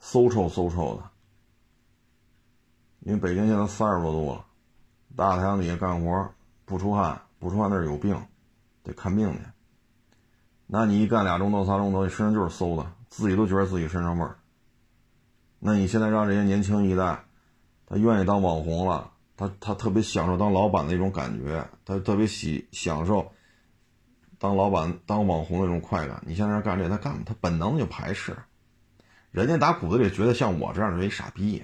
[0.00, 1.04] 馊臭馊臭的。
[3.00, 4.44] 因为北京现在三十多度了，
[5.14, 6.28] 大太阳底下干活
[6.64, 8.20] 不出汗，不出汗那是有病，
[8.82, 9.40] 得看病去。
[10.66, 14.38] 那你一干俩钟头、仨钟头，你身上就是馊的，自己都觉得自己身上味儿。
[15.58, 17.24] 那你现在让这些年轻一代，
[17.86, 23.30] 他愿意当网红了，他他特别享受当老板的一种感觉，他特别喜享受
[24.38, 26.22] 当老板当网红的这种快感。
[26.26, 28.36] 你现在干这，他干他本能就排斥，
[29.30, 31.62] 人家打骨子里觉得像我这样是一傻逼，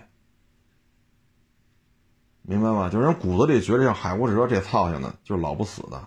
[2.43, 2.89] 明白吗？
[2.89, 6.07] 就是人骨子里觉得像海无哲这操性的，就是老不死的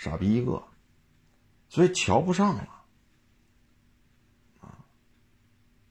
[0.00, 0.62] 傻逼一个，
[1.68, 2.62] 所以瞧不上了。
[4.62, 4.72] 啊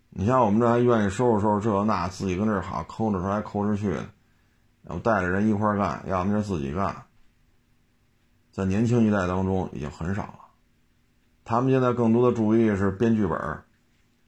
[0.10, 4.10] 你像我们这还愿意收拾收拾这那，自己跟这好抠着出来抠着去的，
[4.86, 7.06] 要不带着人一块干，要么就自己干。
[8.52, 10.40] 在年轻一代当中已经很少了，
[11.46, 13.64] 他们现在更多的注意是编剧本、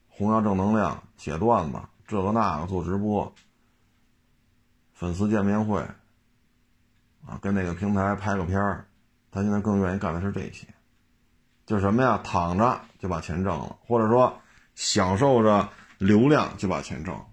[0.08, 3.34] 弘扬正能量、写段子，这个那个做直播、
[4.92, 5.80] 粉丝见面会，
[7.26, 8.86] 啊，跟哪个平台拍个片儿，
[9.32, 10.68] 他现在更愿意干的是这些，
[11.66, 14.40] 就是什么呀，躺着就把钱挣了，或者说
[14.76, 15.68] 享受着。
[15.98, 17.24] 流量就把钱挣了，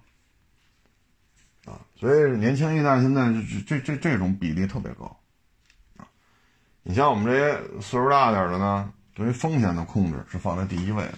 [1.65, 5.05] 啊，所以年轻一代现在这这这这种比例特别高，
[5.97, 6.05] 啊，
[6.83, 11.17] 你像我们这些岁数大点的呢，对于风险的控制是放在第一位的，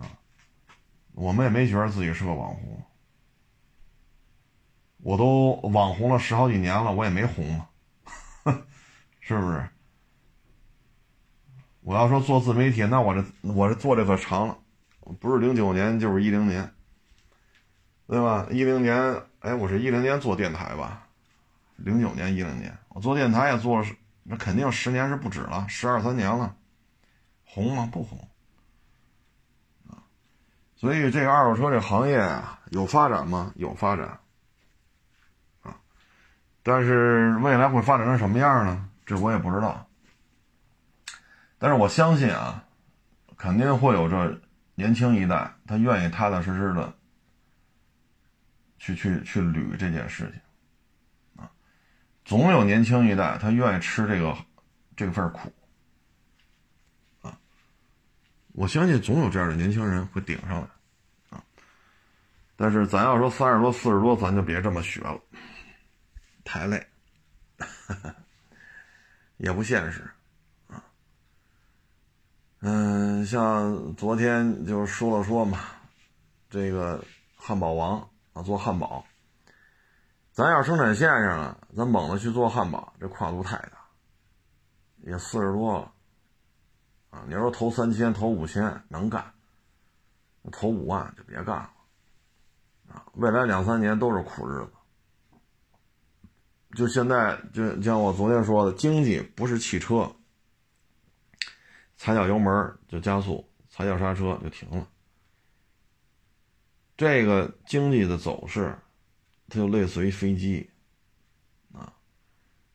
[0.00, 0.08] 啊，
[1.12, 2.82] 我们也没觉得自己是个网红，
[5.02, 7.68] 我都网红了十好几年了，我也没红嘛，
[9.22, 9.68] 是不是？
[11.80, 14.58] 我要说做自媒体，那我这我这做这可长了。
[15.18, 16.72] 不是零九年就是一零年，
[18.06, 18.46] 对吧？
[18.50, 21.06] 一零年，哎，我是一零年做电台吧？
[21.76, 23.86] 零九年、一零年，我做电台也做了，
[24.22, 26.54] 那肯定十年是不止了，十二三年了，
[27.44, 27.88] 红吗？
[27.90, 28.28] 不红
[29.88, 29.98] 啊！
[30.76, 33.52] 所以这个二手车这行业啊，有发展吗？
[33.56, 34.20] 有发展
[35.62, 35.76] 啊，
[36.62, 38.88] 但是未来会发展成什么样呢？
[39.12, 39.86] 这我也不知道。
[41.58, 42.64] 但是我相信啊，
[43.36, 44.40] 肯定会有这。
[44.74, 46.92] 年轻一代，他愿意踏踏实实的
[48.78, 51.52] 去去去捋这件事情，啊，
[52.24, 54.34] 总有年轻一代他愿意吃这个
[54.96, 55.52] 这份苦，
[57.20, 57.38] 啊，
[58.52, 61.44] 我相信总有这样的年轻人会顶上来，啊，
[62.56, 65.20] 但是咱要说三十多四十多，咱就别这么学了，
[66.44, 66.84] 太累，
[69.42, 70.08] 也不现实。
[70.68, 70.84] 啊
[72.60, 75.58] 嗯，像昨天就说了说嘛，
[76.48, 77.04] 这个
[77.36, 79.04] 汉堡王啊，做汉堡，
[80.30, 83.78] 咱要生产线上了，咱猛的去做汉堡，这跨度太大，
[84.98, 85.92] 也四十多了，
[87.10, 89.34] 啊，你要说投三千、投五千能干，
[90.52, 91.70] 投五万就别干了，
[92.92, 94.72] 啊，未来两三年都是苦日子。
[96.74, 100.10] 就现在，就像我昨天说的，经济不是汽车。
[101.96, 104.88] 踩脚油门就加速，踩脚刹车就停了。
[106.96, 108.76] 这个经济的走势，
[109.48, 110.68] 它就类似于飞机，
[111.72, 111.92] 啊，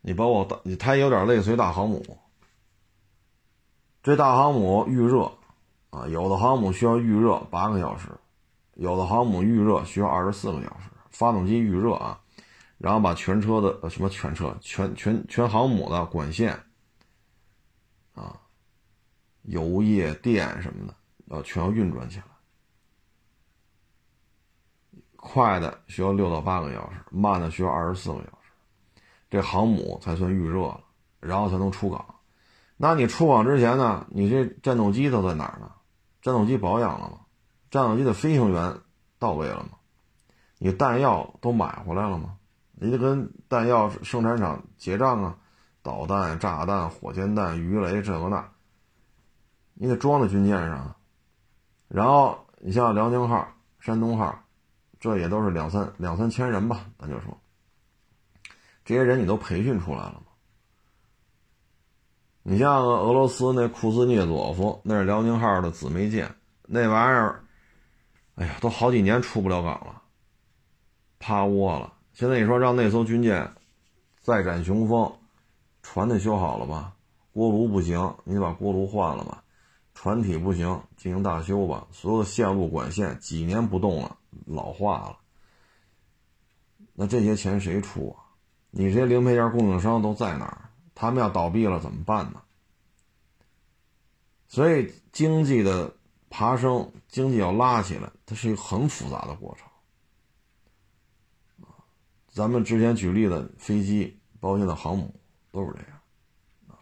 [0.01, 2.17] 你包括大，它有点类似于大航母。
[4.01, 5.29] 这大航母预热
[5.89, 8.07] 啊，有的航母需要预热八个小时，
[8.75, 10.89] 有的航母预热需要二十四个小时。
[11.10, 12.21] 发动机预热啊，
[12.78, 16.63] 然后把全车的什么全车全全全航母的管线
[18.13, 18.40] 啊，
[19.44, 20.96] 油液电什么的
[21.28, 22.24] 要全要运转起来。
[25.16, 30.84] 快的需要六到八个小时，慢的需要二十四个小时，这航母才算预热了，
[31.20, 32.16] 然后才能出港。
[32.78, 34.06] 那你出港之前呢？
[34.10, 35.72] 你这战斗机都在哪儿呢？
[36.22, 37.22] 战斗机保养了吗？
[37.72, 38.80] 战斗机的飞行员
[39.20, 39.72] 到位了吗？
[40.60, 42.38] 你弹药都买回来了吗？
[42.80, 45.38] 你得跟弹药生产厂结账啊！
[45.82, 48.46] 导弹、炸弹、火箭弹、鱼雷这个那，
[49.74, 50.96] 你得装在军舰上。
[51.88, 53.48] 然后你像辽宁号、
[53.80, 54.38] 山东号，
[55.00, 56.86] 这也都是两三两三千人吧？
[57.00, 57.40] 咱就说，
[58.84, 60.24] 这些人你都培训出来了吗？
[62.44, 66.30] 你像俄罗斯那库兹涅佐夫，那是辽宁号的姊妹舰，
[66.63, 67.44] 那玩意儿，
[68.36, 70.02] 哎呀，都好几年出不了港了，
[71.18, 71.94] 趴窝了。
[72.17, 73.53] 现在你说让那艘军舰
[74.21, 75.19] 再展雄风，
[75.84, 76.95] 船得修好了吧？
[77.32, 79.43] 锅炉不行，你把锅炉换了吧？
[79.93, 81.86] 船体不行，进行大修吧？
[81.91, 85.19] 所有的线路管线几年不动了，老化了。
[86.93, 88.25] 那这些钱谁出啊？
[88.71, 90.71] 你这些零配件供应商都在哪儿？
[90.95, 92.41] 他们要倒闭了怎么办呢？
[94.47, 95.93] 所以经济的
[96.32, 99.66] 爬升，经济要拉起来，它是一个很复杂的过程。
[102.38, 105.19] 咱们之前举例的飞机，包括现在航母，
[105.52, 106.78] 都是这样。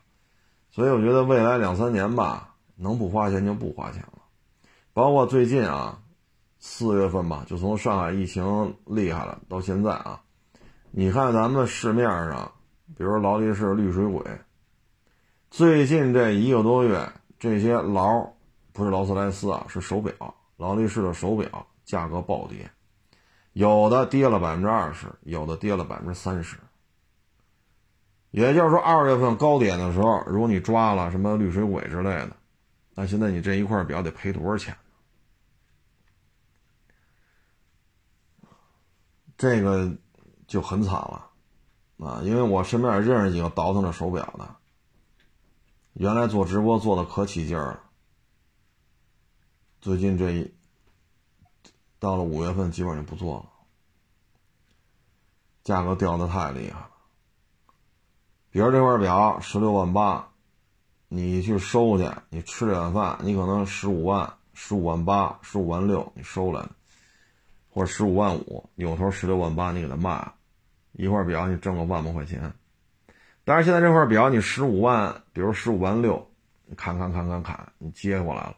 [0.69, 4.21] 所以我觉得未来两三年吧，能不花钱就不花钱了。
[4.91, 6.01] 包括最近啊，
[6.59, 10.21] 四月份吧，就从上海疫情厉害了到现在啊，
[10.91, 12.51] 你看咱们市面上。
[12.95, 14.21] 比如劳力士绿水鬼，
[15.49, 18.29] 最近这一个多月，这些劳
[18.73, 20.13] 不是劳斯莱斯啊，是手表，
[20.57, 22.69] 劳力士的手表价格暴跌，
[23.55, 26.57] 有的跌了百分之二十，有的跌了百分之三十。
[28.31, 32.35] 也就是说，二月份高点的时候，如果你抓了什么绿水鬼之类的，
[32.95, 34.75] 那现在你这一块表得赔多少钱？
[39.37, 39.89] 这个
[40.47, 41.29] 就很惨了。
[41.97, 44.53] 啊，因为我身边也认识几个倒腾着手表的，
[45.93, 47.79] 原来做直播做的可起劲儿了，
[49.79, 50.53] 最近这一
[51.99, 53.45] 到了五月份，基本上就不做了，
[55.63, 56.89] 价格掉的太厉害了。
[58.51, 60.29] 比如这块表十六万八，
[61.07, 66.65] 你去收去，你吃这碗饭，你可能十五万、十五万八、十五万六，你收来，
[67.69, 70.33] 或者十五万五，扭头十六万八，你给他卖。
[70.97, 72.53] 一块表你挣个万把块钱，
[73.43, 76.31] 但是现在这块表你十五万，比如十五万六，
[76.77, 78.55] 砍砍砍砍砍，你接过来了，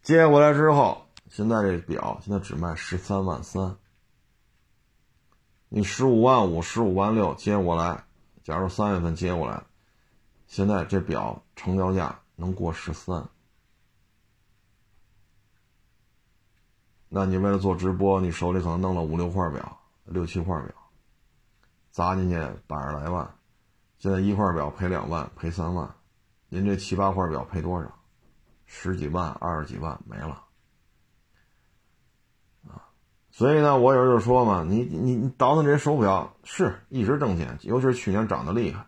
[0.00, 1.03] 接过来之后，
[1.34, 3.76] 现在这表现在只卖十三万三，
[5.68, 8.04] 你十五万五、十五万六接过来，
[8.44, 9.64] 假如三月份接过来，
[10.46, 13.28] 现在这表成交价能过十三，
[17.08, 20.72] 那你为了做直播，你手里可能弄了五六块表、六七块表。
[21.90, 22.36] 砸进去
[22.68, 23.36] 百十来万，
[23.98, 25.92] 现在一块表赔两万，赔三万，
[26.48, 27.92] 您这七八块表赔多少？
[28.66, 30.43] 十几万、二十几万没了，
[33.36, 38.86] 所以呢，我有时候就说嘛，你你你倒腾这些手表是一直挣钱，尤其是去年涨得厉害，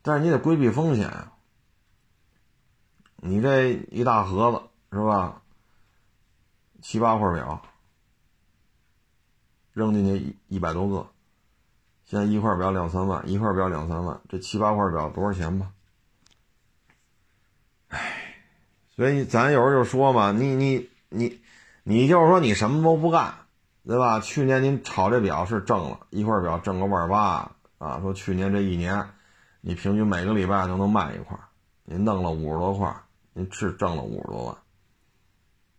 [0.00, 1.34] 但是你得规避风险啊。
[3.16, 4.62] 你这一大盒子
[4.96, 5.42] 是吧？
[6.80, 7.60] 七八块表，
[9.74, 10.16] 扔进去
[10.48, 11.06] 一一百多个。
[12.06, 15.70] 现在一块表两三万，一块表两三万，这七八块表多少钱吧？
[17.88, 18.36] 唉，
[18.96, 21.43] 所以咱有时候就说嘛，你你你，
[21.86, 23.34] 你就是说你什么都不干，
[23.84, 24.18] 对吧？
[24.18, 29.10] 去年您炒这表是挣了一块表挣个万八啊，说去年这一年，
[29.60, 31.38] 你平均每个礼拜都能卖一块，
[31.84, 33.02] 您弄了五十多块，
[33.34, 34.56] 您是挣了五十多万。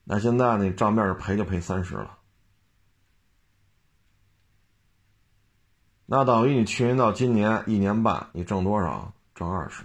[0.03, 2.19] 那现在呢，账面赔就赔三十了。
[6.05, 9.11] 那等于你去年到今年一年半，你挣多少？
[9.33, 9.83] 挣二十，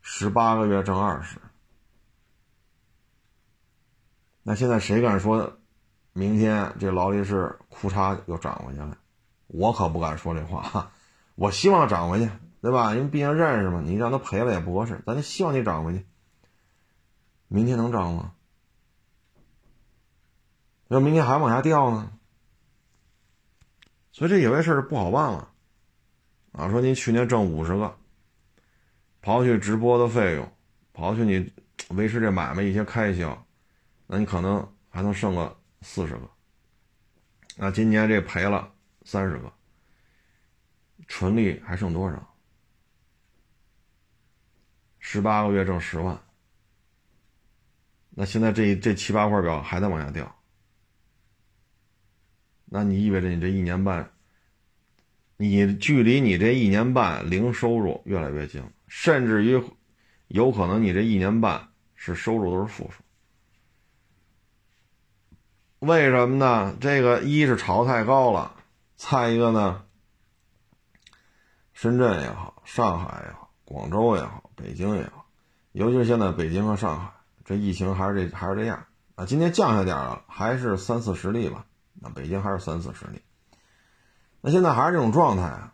[0.00, 1.38] 十八个月挣二十。
[4.42, 5.58] 那现在谁敢说，
[6.12, 8.98] 明天这劳力士裤衩又涨回去了？
[9.46, 10.92] 我可不敢说这话。
[11.34, 12.30] 我希望涨回去，
[12.60, 12.94] 对吧？
[12.94, 13.80] 因为毕竟认识嘛。
[13.84, 16.04] 你让他赔了也不合适，咱就希望你涨回去。
[17.48, 18.32] 明天能涨吗？
[20.88, 22.12] 要明天还往下掉呢？
[24.10, 25.48] 所以这有些事儿不好办了，
[26.52, 27.96] 啊，说你去年挣五十个，
[29.22, 30.52] 刨去直播的费用，
[30.92, 31.50] 刨去你
[31.96, 33.46] 维持这买卖一些开销，
[34.12, 36.30] 那你可能还能剩个四十个。
[37.56, 38.70] 那今年这赔了
[39.04, 39.50] 三十个，
[41.08, 42.36] 纯利还剩多少？
[44.98, 46.22] 十八个月挣十万，
[48.10, 50.38] 那现在这这七八块表还在往下掉，
[52.66, 54.12] 那你意味着你这一年半，
[55.38, 59.58] 你距离你这一年半零收入越来越近，甚至于
[60.28, 63.01] 有可能你这一年半是收入都是负数。
[65.82, 66.76] 为什么呢？
[66.80, 68.52] 这个一是炒太高了，
[68.94, 69.82] 再一个呢，
[71.72, 75.26] 深圳也好，上海也好，广州也好，北京也好，
[75.72, 77.10] 尤其是现在北京和上海，
[77.44, 79.26] 这疫情还是这还是这样啊。
[79.26, 81.64] 今天降下点了，还是三四十例吧。
[82.00, 83.20] 那北京还是三四十例。
[84.40, 85.72] 那现在还是这种状态啊，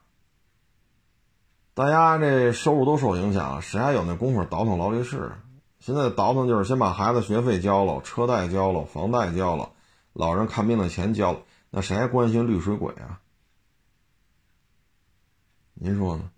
[1.74, 5.32] 大家这收入都受影响了，谁还有那功夫倒腾劳力士？
[5.80, 9.68] 现在倒腾就是先把孩子学费交了，车贷交了，房贷交了。
[10.12, 13.20] 老人看病的钱交了，那谁还关心绿水鬼啊？
[15.74, 16.30] 您说呢？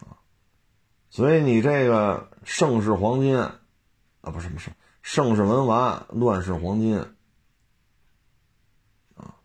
[0.00, 0.16] 啊，
[1.10, 3.60] 所以你这个盛世黄金啊，
[4.22, 4.70] 不是不是
[5.02, 6.98] 盛世文玩，乱世黄金
[9.14, 9.36] 啊。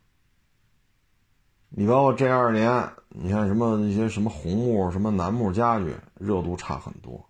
[1.68, 7.28] 你包括这二年，你看什么那些什么红木、什么楠木家具，热度差很多。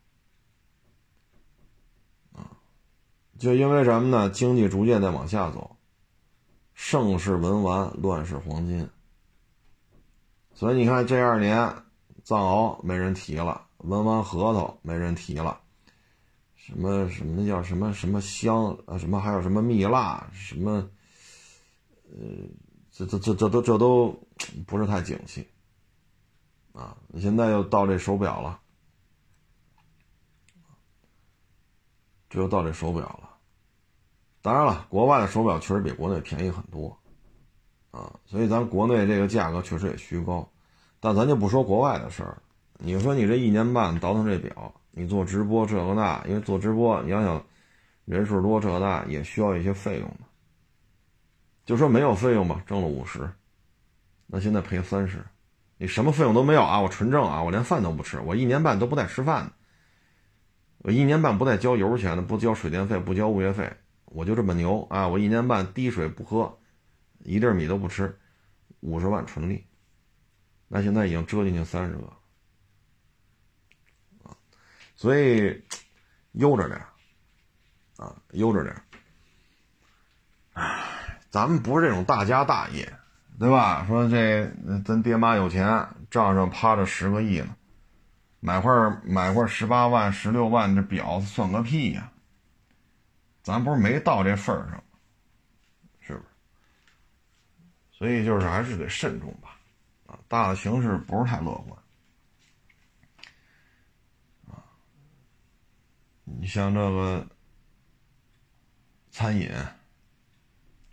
[3.43, 4.31] 就因为什么呢？
[4.31, 5.77] 经济逐渐在往下走，
[6.75, 8.89] 盛世文玩，乱世黄金。
[10.55, 11.75] 所以你看，这二年
[12.23, 15.61] 藏獒没人提了，文玩核桃没人提了，
[16.55, 18.97] 什么什么叫什么什么香啊？
[18.97, 20.31] 什么还有什么蜜蜡？
[20.33, 20.89] 什么？
[22.13, 22.21] 呃，
[22.93, 24.25] 这这这这都这都
[24.69, 25.49] 不是太景气
[26.75, 26.97] 啊！
[27.19, 28.61] 现在又到这手表了，
[32.31, 33.31] 这又到这手表了。
[34.43, 36.99] 当然了，国外的手表确实比国内便宜很多，
[37.93, 40.47] 啊，所以咱国内这个价格确实也虚高，
[40.99, 42.37] 但咱就不说国外的事儿。
[42.79, 47.41] 你说你这一年半倒腾这表，你做直播这个那，因为做直播你要想
[48.05, 50.25] 人数多这个那也需要一些费用的。
[51.65, 53.31] 就说没有费用吧，挣了五十，
[54.27, 55.25] 那现在赔三十，
[55.77, 56.81] 你什么费用都没有啊？
[56.81, 59.53] 我纯挣啊，我连饭都不吃，我一年半都不带吃饭的，
[60.79, 63.73] 我一年半不带交油钱的，不交水电费，不交物业费。
[64.15, 65.09] 我就这么牛啊！
[65.09, 66.59] 我一年半滴水不喝，
[67.21, 68.19] 一粒米都不吃，
[68.81, 69.67] 五十万纯利，
[70.69, 72.07] 那现在已经折进去三十个
[74.25, 74.37] 啊！
[74.95, 75.65] 所以
[76.33, 76.79] 悠着点
[77.97, 78.77] 啊，悠着点
[80.53, 82.93] 唉，咱们不是这种大家大业，
[83.39, 83.87] 对吧？
[83.87, 84.53] 说这
[84.85, 87.57] 咱爹妈有钱，账上趴着十个亿呢，
[88.41, 88.71] 买块
[89.05, 92.12] 买块十八万、十六万的表算个屁呀！
[93.43, 94.85] 咱不是没到这份儿上，
[96.01, 96.25] 是不是？
[97.91, 99.59] 所以就是还是得慎重吧，
[100.07, 101.83] 啊，大的形势不是太乐观，
[104.49, 104.63] 啊，
[106.25, 107.27] 你像这个
[109.11, 109.51] 餐饮、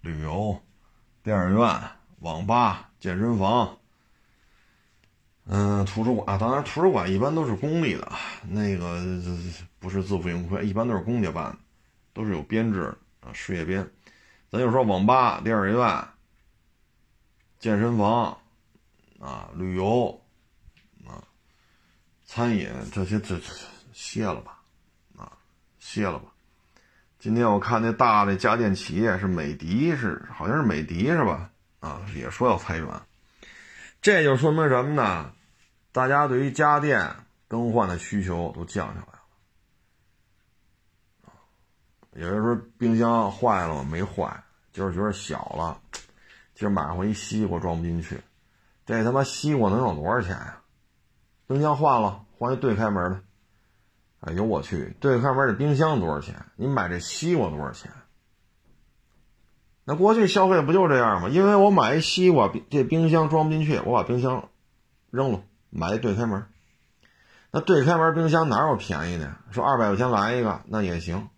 [0.02, 0.60] 旅游、
[1.22, 1.82] 电影院、
[2.20, 3.78] 网吧、健身房，
[5.46, 8.12] 嗯，图书馆啊，当然图书馆一般都是公立的，
[8.48, 9.02] 那个
[9.80, 11.58] 不是自负盈亏，一般都是公家办的。
[12.14, 13.90] 都是有编制啊，事业编。
[14.52, 16.08] 咱就说网吧、电影院、
[17.60, 18.38] 健身房
[19.20, 20.22] 啊、旅游
[21.08, 21.22] 啊、
[22.26, 23.40] 餐饮这些，这
[23.94, 24.60] 歇了吧，
[25.18, 25.32] 啊，
[25.80, 26.32] 歇了吧。
[27.20, 31.52] 今天我看那大的家电企业是美的，是好像是美的是吧？
[31.80, 32.88] 啊，也说要裁员。
[34.02, 35.34] 这就说明什么呢？
[35.92, 37.14] 大家对于家电
[37.48, 39.09] 更换的需求都降下来。
[42.20, 43.88] 有人说冰箱坏了吗？
[43.90, 44.44] 没坏，
[44.74, 45.80] 就是觉得小了。
[46.54, 48.20] 今儿买回一西瓜装不进去，
[48.86, 50.60] 这他妈西瓜能有多少钱呀？
[51.48, 53.22] 冰箱换了，换一对开门的。
[54.20, 56.36] 哎呦我去，对开门的冰箱多少钱？
[56.58, 57.90] 你买这西瓜多少钱？
[59.86, 61.30] 那过去消费不就这样吗？
[61.30, 64.50] 因为我买一西瓜，这冰箱装不进去，我把冰箱
[65.10, 66.44] 扔了，买一对开门。
[67.52, 69.34] 那对开门冰箱哪有便宜的？
[69.52, 71.30] 说二百块钱来一个，那也行。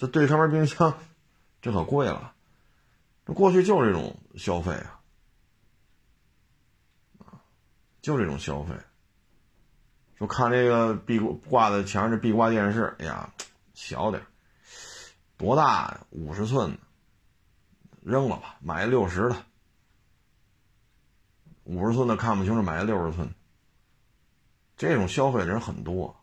[0.00, 0.98] 这对开门冰箱，
[1.60, 2.32] 这可贵了。
[3.26, 4.72] 这过去就是这种消费
[7.18, 7.36] 啊，
[8.00, 8.74] 就这种消费。
[10.16, 13.30] 说看这个壁挂在墙上这壁挂电视，哎呀，
[13.74, 14.24] 小点
[15.36, 16.00] 多大？
[16.08, 16.78] 五十寸的，
[18.00, 19.36] 扔了吧，买六十的。
[21.64, 23.34] 五十寸的看不清楚，买六十寸。
[24.78, 26.16] 这种消费的人很多，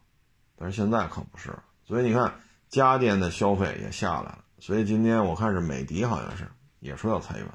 [0.55, 1.55] 但是现在可不是。
[1.85, 4.45] 所以你看，家电的消费也下来了。
[4.59, 6.49] 所以今天我看是美的，好像是
[6.79, 7.47] 也说要裁员。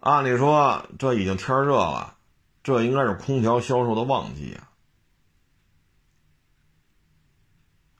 [0.00, 2.16] 按理说这已经天热了，
[2.62, 4.70] 这应该是空调销售的旺季啊。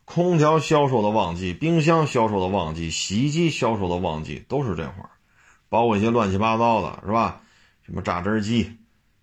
[0.04, 5.11] 空调销售的旺季，冰箱销售的旺季，洗衣机销售的旺季都是这会儿，
[5.68, 7.42] 包括一些乱七八糟的，是吧？
[7.82, 8.78] 什么榨汁机、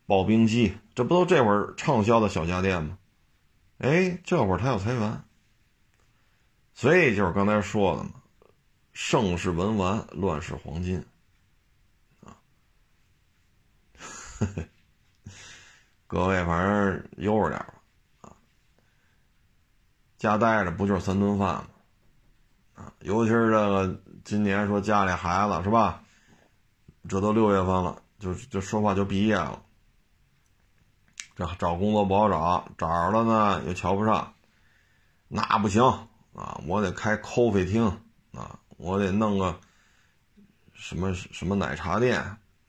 [0.05, 2.97] 刨冰机，这不都这会儿畅销的小家电吗？
[3.79, 5.23] 哎，这会儿他要裁员，
[6.73, 8.11] 所以就是刚才说的嘛，
[8.93, 11.05] 盛世文玩，乱世黄金，
[12.23, 12.37] 啊，
[16.07, 17.73] 各位反正悠着点吧。
[20.17, 21.67] 家待着不就是三顿饭吗？
[22.75, 26.01] 啊，尤其是这个今年说家里孩子是吧？
[27.07, 29.64] 这都六月份了，就就说话就毕业了。
[31.35, 34.33] 这找工作不好找，找着了呢又瞧不上，
[35.27, 35.83] 那不行
[36.33, 36.61] 啊！
[36.65, 37.85] 我得开 coffee 厅
[38.33, 39.59] 啊，我得弄个
[40.73, 42.19] 什么什么奶茶店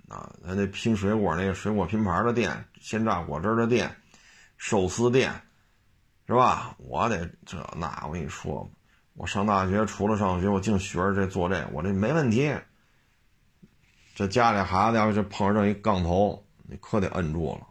[0.08, 3.96] 啊，还得拼水果那个水果拼盘的店，鲜榨果汁的店，
[4.56, 5.32] 寿司店。
[6.28, 6.74] 是吧？
[6.78, 8.68] 我得这那，我跟你说
[9.14, 12.52] 我上大学除了上学，我净学着这做这，我这没问题。
[14.16, 17.68] 这家里孩子要是碰上一杠头，你可得摁住了。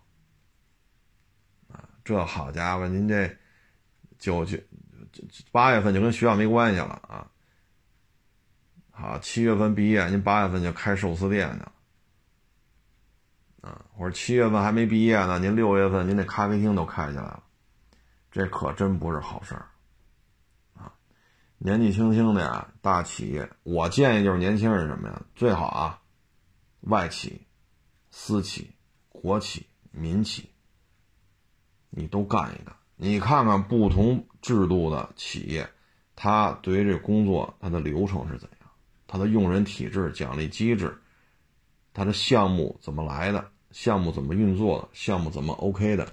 [2.06, 3.36] 这好家伙，您这
[4.20, 4.58] 九九
[5.52, 7.32] 八月份就跟学校没关系了啊。
[8.92, 11.72] 好，七月份毕业，您八月份就开寿司店去了。
[13.62, 17.44] 啊，或者七月份还没毕业呢，您六月份您那咖啡厅都开起来了。
[18.32, 19.70] 这可真不是好事儿，
[20.76, 20.94] 啊！
[21.58, 25.22] 年纪轻轻的呀，大企业，我建议就是年轻人什么呀？
[25.36, 26.02] 最好啊，
[26.82, 27.48] 外企、
[28.12, 28.76] 私企、
[29.10, 30.52] 国企、民企，
[31.96, 32.76] 你都干一干。
[32.98, 35.68] 你看看不同制度的企业，
[36.16, 38.70] 他对于这工作，他的流程是怎样？
[39.08, 40.96] 他的用人体制、奖励机制，
[41.94, 43.52] 他的项目怎么来的？
[43.72, 44.90] 项目怎么运作的？
[44.94, 46.08] 项目怎么 OK 的？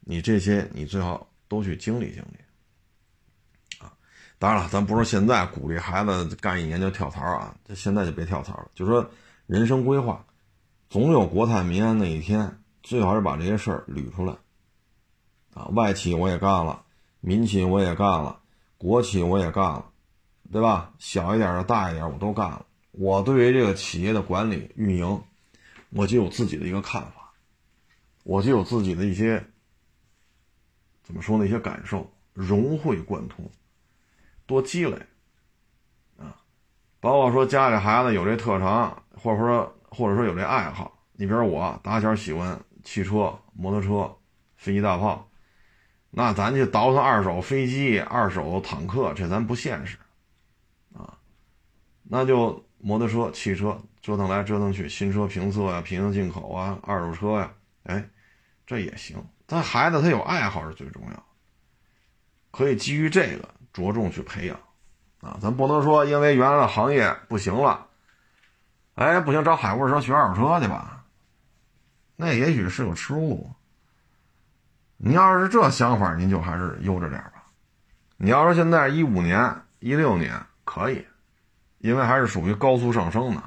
[0.00, 3.92] 你这些，你最好都去经历经历，啊，
[4.38, 8.70] 当然了，咱不是现在鼓励孩子干一年就跳槽啊，这现在就别跳槽了。
[8.74, 9.08] 就说
[9.46, 10.24] 人生规划，
[10.88, 12.58] 总有国泰民安那一天，
[12.88, 14.34] 最好是把这些事儿捋出来，
[15.52, 16.86] 啊，外企我也干了，
[17.20, 18.40] 民企我也干了，
[18.78, 19.90] 国企我也干了，
[20.50, 20.94] 对吧？
[20.98, 22.64] 小一点的、大一点我都干了。
[22.92, 25.22] 我对于这个企业的管理运营，
[25.90, 27.30] 我就有自己的一个看法，
[28.24, 29.44] 我就有自己的一些。
[31.02, 33.50] 怎么说呢一些感受融会贯通，
[34.46, 34.96] 多积累
[36.18, 36.40] 啊！
[37.00, 40.94] 包括说家里孩子有这特长，或者说或者说有这爱好。
[41.20, 42.58] 你比如我打小喜欢
[42.88, 44.16] 汽车、摩托车、
[44.56, 45.28] 飞机、大炮，
[46.08, 49.98] 那咱就倒腾二手飞机、二手坦克，这咱不现实
[50.94, 51.18] 啊。
[52.02, 58.08] 那就摩托车、汽车折腾来折腾去，新车评测呀、平行进口啊、二手车呀，哎，
[58.66, 59.22] 这也行。
[59.46, 61.22] 咱孩子他有爱好是最重要，
[62.50, 64.58] 可以基于这个着重去培养，
[65.20, 67.86] 啊，咱不能说因为原来的行业不行了，
[68.94, 70.97] 哎，不行找海沃车学二手车去吧，
[72.20, 73.48] 那也许是个出路。
[74.96, 77.44] 你要是这想法，您就还是悠着点吧。
[78.16, 81.06] 你要说现在一五年、一六年可以，
[81.78, 83.42] 因为还是属于高速上升的，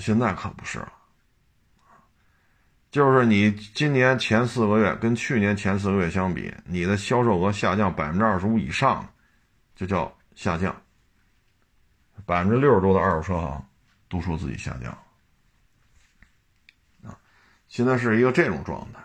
[0.00, 0.90] 现在可不是了。
[2.90, 9.06] 就是你今年前四个月跟去年前四个月相比，你的销售额下降百分之二十五以上，
[9.76, 10.74] 就叫下降。
[12.24, 13.62] 百分之六十多的二手车行
[14.08, 14.96] 都说自己下降。
[17.70, 19.00] 现在是一个这种状态，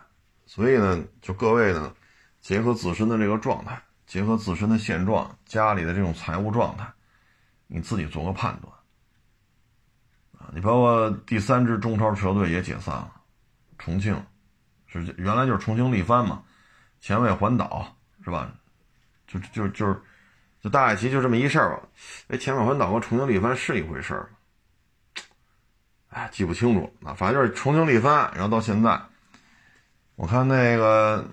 [0.48, 1.94] 所以呢，就各位呢，
[2.42, 6.92] 结合自身的这个状态，结合自身的现状，家里的这种财务状态，
[7.68, 8.74] 你自己做个判断。
[10.40, 13.12] 啊，你包括第三支中超车队也解散了。
[13.78, 14.20] 重庆
[14.88, 16.42] 是原来就是重庆力帆嘛，
[17.00, 18.52] 前卫环岛是吧？
[19.28, 20.02] 就就就是
[20.60, 21.88] 就大概其就这么一事儿吧。
[22.30, 24.28] 哎，前卫环岛和重庆力帆是一回事儿
[26.16, 27.14] 哎，记不清楚啊。
[27.14, 28.98] 反正就是重庆力帆，然后到现在，
[30.16, 31.30] 我看那个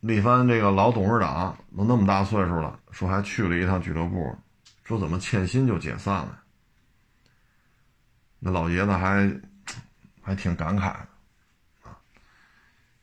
[0.00, 4.36] 力帆这个老董事长都那么大岁数了，说还去了一趟俱乐部，
[4.82, 6.42] 说怎么欠薪就解散了。
[8.40, 9.32] 那老爷子还
[10.20, 11.06] 还挺感慨的。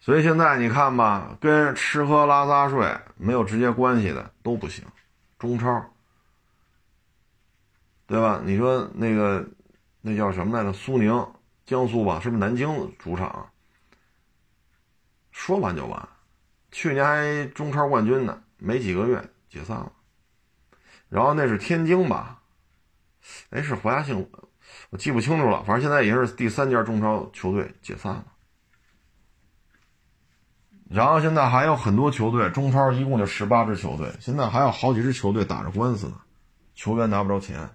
[0.01, 4.83] 所以现在你看吧，跟吃喝拉撒睡没有直接关系的都不行。
[5.39, 5.85] 中超
[8.07, 8.41] 对吧？
[8.43, 9.47] 你说那个
[10.07, 10.71] 那叫什么来着？
[10.71, 11.27] 苏宁，
[11.65, 13.49] 江苏吧，是不是南京主场？
[15.31, 16.07] 说完就完，
[16.71, 19.91] 去年还中超冠军呢，没几个月解散了。
[21.09, 22.43] 然后那是天津吧？
[23.49, 24.47] 哎，是华夏幸福，
[24.91, 25.63] 我记不清楚了。
[25.63, 28.25] 反正现在也是第三家中超球队解散了。
[30.87, 36.21] 然后现在还有很多球队，中超一共就十八支球队，现在还有好几支球队打着官司呢，
[36.75, 37.67] 球员拿不着钱，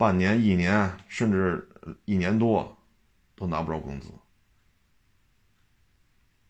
[0.00, 1.68] 半年、一年，甚至
[2.06, 2.78] 一年多，
[3.36, 4.08] 都拿不着工资。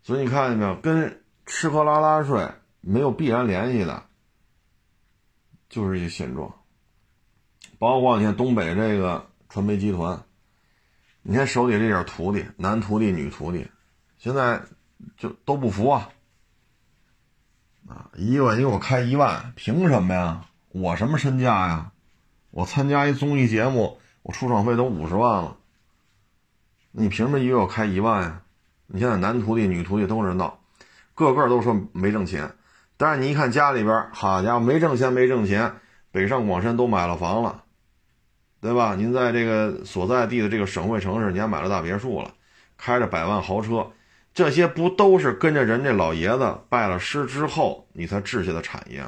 [0.03, 2.49] 所以你看见没有，跟吃喝拉撒睡
[2.81, 4.05] 没有必然联系的，
[5.69, 6.55] 就是一个现状。
[7.81, 10.23] 包括你看东北这个传媒集团，
[11.23, 13.69] 你看手里这点徒弟，男徒弟、女徒弟，
[14.17, 14.63] 现在。
[15.17, 16.11] 就都不服啊！
[17.89, 20.47] 啊，一个月给我开一万，凭什么呀？
[20.69, 21.93] 我什么身价呀？
[22.51, 25.57] 我参加一综艺节目，我出场费都五十万了，
[26.91, 28.43] 你凭什么一个月开一万呀？
[28.87, 30.59] 你现在男徒弟、女徒弟都是闹，
[31.15, 32.53] 个个都说没挣钱，
[32.97, 35.75] 但是你一看家里边，好家伙，没挣钱没挣钱，
[36.11, 37.63] 北上广深都买了房了，
[38.61, 38.97] 对吧？
[38.97, 42.33] 您在这个所在地的这个省会城市，你还买了大别墅了，
[42.77, 43.93] 开着百万豪车。
[44.35, 49.05] 这些不都是跟着人家老爷子拜了师之后你才置下的产业？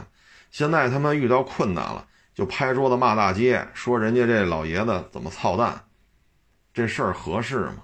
[0.51, 5.85] 现在他们遇到困难了，就拍桌子骂大街，说人家这老爷子怎么操蛋，
[6.73, 7.83] 这事儿合适吗？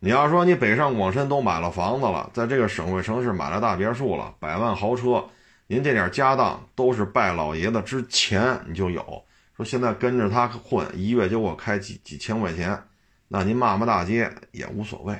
[0.00, 5.24] 你要说你北上广深都买了房子了，在这个省会城市买了大别墅了，百万豪车，
[5.66, 9.24] 您这点家当都是拜老爷子之前你就有。
[9.56, 12.80] 说现在跟着他混，一月就给我开几几千块钱，
[13.26, 15.18] 那您骂骂大街也无所谓。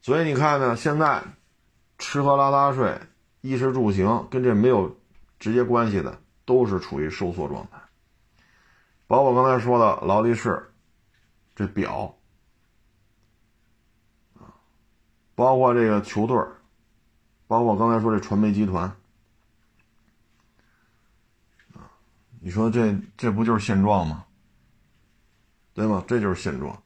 [0.00, 1.22] 所以你看呢，现在
[1.98, 2.96] 吃喝拉撒睡、
[3.40, 4.96] 衣食住行跟这没有
[5.44, 7.76] 直接关系的，都是处于收缩状态。
[9.06, 10.72] 包括刚才说的劳力士，
[11.54, 12.16] 这表，
[15.34, 16.34] 包括这个球队
[17.46, 18.90] 包括刚才说这传媒集团，
[22.40, 24.24] 你说这这不就是现状吗？
[25.74, 26.02] 对吗？
[26.08, 26.82] 这就是现状。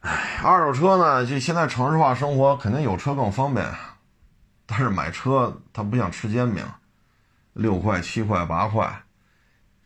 [0.00, 1.26] 哎，二手车呢？
[1.26, 3.70] 就现在城市化生活，肯定有车更方便。
[4.66, 6.64] 但是买车它不像吃煎饼，
[7.52, 9.02] 六块、七块、八块。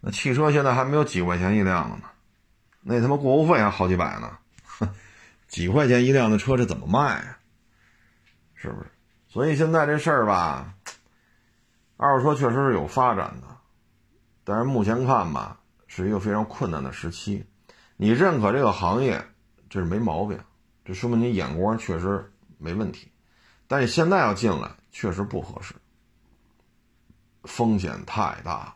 [0.00, 2.04] 那汽车现在还没有几块钱一辆的呢，
[2.82, 4.38] 那他妈过户费还好几百呢。
[4.64, 4.88] 哼
[5.48, 7.38] 几块钱一辆的车，这怎么卖啊？
[8.54, 8.86] 是不是？
[9.28, 10.74] 所以现在这事儿吧，
[11.96, 13.46] 二手车确实是有发展的，
[14.44, 17.44] 但是目前看吧，是一个非常困难的时期。
[17.96, 19.24] 你认可这个行业？
[19.70, 20.38] 这是没毛病，
[20.84, 23.10] 这说明你眼光确实没问题，
[23.68, 25.74] 但是现在要进来确实不合适，
[27.44, 28.74] 风险太大了。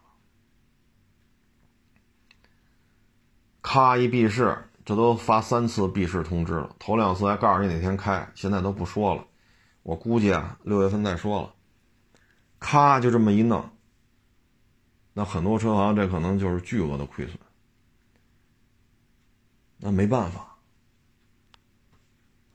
[3.62, 9.26] 咔一闭市，这都发三次闭市通知了，头两次还告诉你哪天开，现在都不说了。
[9.82, 11.54] 我估计啊，六月份再说了。
[12.60, 13.70] 咔就这么一弄，
[15.14, 17.38] 那很多车行这可能就是巨额的亏损，
[19.78, 20.58] 那没办法。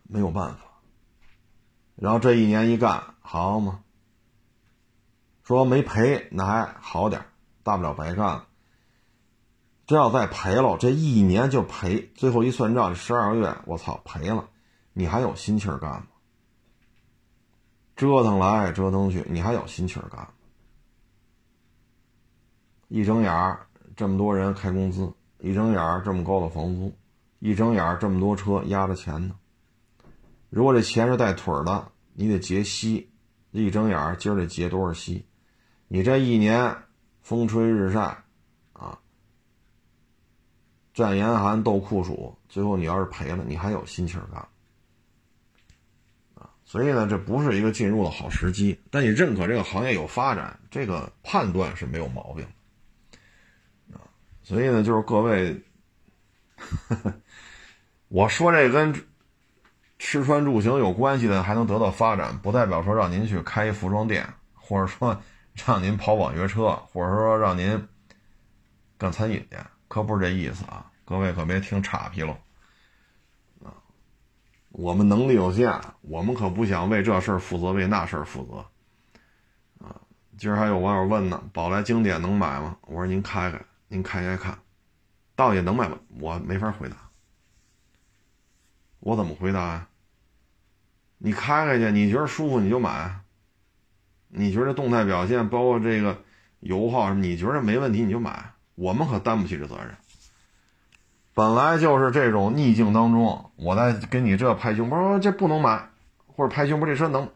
[0.10, 0.67] 没有办法，
[1.98, 3.84] 然后这一年一干，好嘛？
[5.44, 7.26] 说没赔那还好点
[7.64, 8.48] 大不了白干了。
[9.88, 14.48] 这要再赔了，这一年就赔，最后一算账，十二个月，我操，赔了，
[14.94, 16.08] 你还有心气儿干吗？
[17.96, 20.28] 折腾来折腾去，你还有心气儿干吗？
[22.90, 26.94] 一睁眼儿这么多人开工资，一睁眼儿这么高的房租，
[27.40, 29.36] 一睁眼儿这么多车压着钱呢。
[30.50, 33.12] 如果这钱是带腿的，你得结息，
[33.52, 35.26] 一睁眼今儿得结多少息？
[35.90, 36.76] 你这一年
[37.22, 38.24] 风吹日晒，
[38.72, 38.98] 啊，
[40.94, 44.48] 战严寒斗酷暑，最后你要是赔了，你还有心气儿干？
[46.36, 48.80] 啊，所以呢，这不是一个进入的好时机。
[48.90, 52.48] 但你认可这个行业有发展，这个判断是没有毛病。
[53.92, 54.00] 啊，
[54.44, 55.62] 所以呢，就是各位，
[58.08, 58.96] 我说这跟。
[60.00, 65.20] 吃穿住行有关系的还能得到发展，不代表说让您去开一服装店，或者说
[65.66, 67.88] 让您跑网约车，或者说让您
[68.98, 70.92] 干餐饮去，可不是这意思啊！
[71.04, 72.38] 各位可别听岔劈了
[73.64, 73.74] 啊！
[74.70, 79.96] 我们能力有限，我们可不想为这事儿负责，为那事儿负责啊！
[80.38, 82.78] 今儿还有网友问呢，宝来经典能买吗？
[82.82, 84.60] 我说您开开，您开开看，
[85.36, 85.98] 到底能买吗？
[86.20, 87.07] 我没法回答。
[89.00, 89.88] 我怎么回答呀？
[91.20, 93.20] 你开开去，你觉得舒服你就买。
[94.30, 96.22] 你觉得动态表现，包括这个
[96.60, 99.96] 油耗什么，你觉得没问题你就买，我们可担不起这责任。
[101.34, 105.90] 本来就是这种逆境当中，我在给你这拍胸脯，这不能买，
[106.28, 107.30] 或者拍胸脯这车能，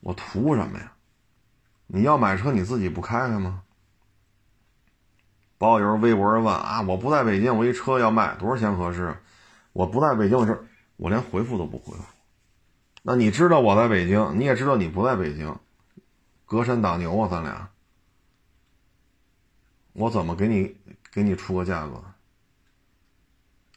[0.00, 0.92] 我图什么呀？
[1.86, 3.62] 你要买车你自己不开开吗？
[5.56, 9.16] 包括有人微博上问啊，我不在北京，我一车要卖多少钱合适？
[9.72, 10.60] 我不在北京的时候，
[10.98, 12.04] 我连回复都不回复。
[13.02, 15.56] 那你知道我在北京，你也知道你不在北京，
[16.44, 17.70] 隔山打牛啊，咱俩，
[19.92, 20.76] 我怎么给你
[21.12, 22.02] 给你出个价格？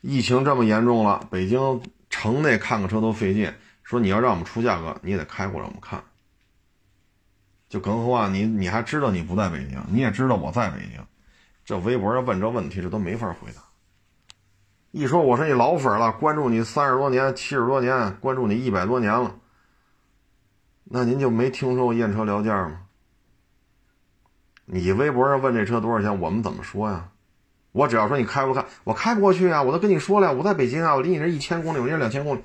[0.01, 3.53] 疫情这么严重了，北京城内看个车都费劲，
[3.83, 6.03] 说你要让我们出价格，你也得开过来我们看。
[7.69, 11.05] 就更何况你你还知道你不在北京，你也知道我在北京，
[11.63, 13.61] 这微博上问这问题，这都没法回答。
[14.91, 19.37] 一说我是你老粉了，关注你三十多年、七十多年，关注你一百多年了，
[20.83, 22.81] 那您就没听说过验车聊价吗？
[24.65, 27.09] 你微博上问这车多少钱，我们怎么说呀？
[27.71, 29.63] 我只要说你开不开，我开不过去啊！
[29.63, 32.43] 我都跟你说了，我在北京啊，我离你这一千公里，我这两千公里。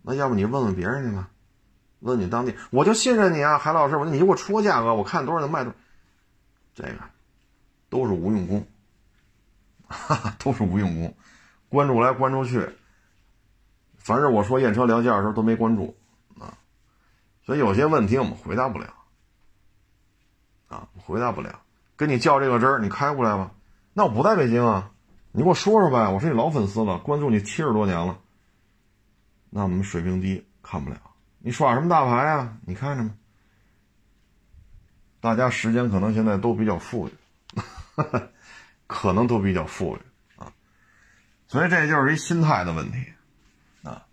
[0.00, 1.28] 那要不你问问别人去吧，
[1.98, 5.74] 问你当地，我就信任你啊，海老师，我你给我出个价格，我看多少能卖多。
[6.74, 6.94] 这个
[7.90, 8.66] 都是无用功。
[9.90, 11.14] 哈哈，都是无用功，
[11.68, 12.66] 关注来关注去，
[13.98, 15.96] 凡是我说验车聊价的时候都没关注
[16.38, 16.56] 啊，
[17.44, 18.94] 所以有些问题我们回答不了
[20.68, 21.60] 啊，回答不了。
[21.96, 23.50] 跟你较这个真儿，你开过来吧。
[23.92, 24.92] 那我不在北京啊，
[25.32, 26.08] 你给我说说呗。
[26.08, 28.18] 我是你老粉丝了，关注你七十多年了。
[29.50, 30.96] 那我们水平低，看不了。
[31.40, 32.56] 你耍什么大牌啊？
[32.64, 33.10] 你看着吗？
[35.20, 37.12] 大家时间可能现在都比较富裕。
[37.96, 38.28] 哈哈。
[38.92, 40.00] 可能都比较富裕
[40.36, 40.52] 啊，
[41.46, 43.06] 所以这就是一心态的问题
[43.84, 44.04] 啊。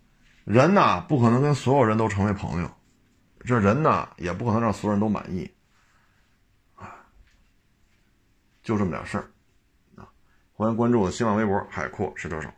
[0.44, 2.70] 人呢不可能跟所有人都成为朋友，
[3.40, 5.50] 这人呢也不可能让所有人都满意
[6.76, 6.94] 啊，
[8.62, 9.28] 就这么点事儿
[9.96, 10.06] 啊。
[10.52, 12.48] 欢迎关注我的新浪微博“海阔是车手”。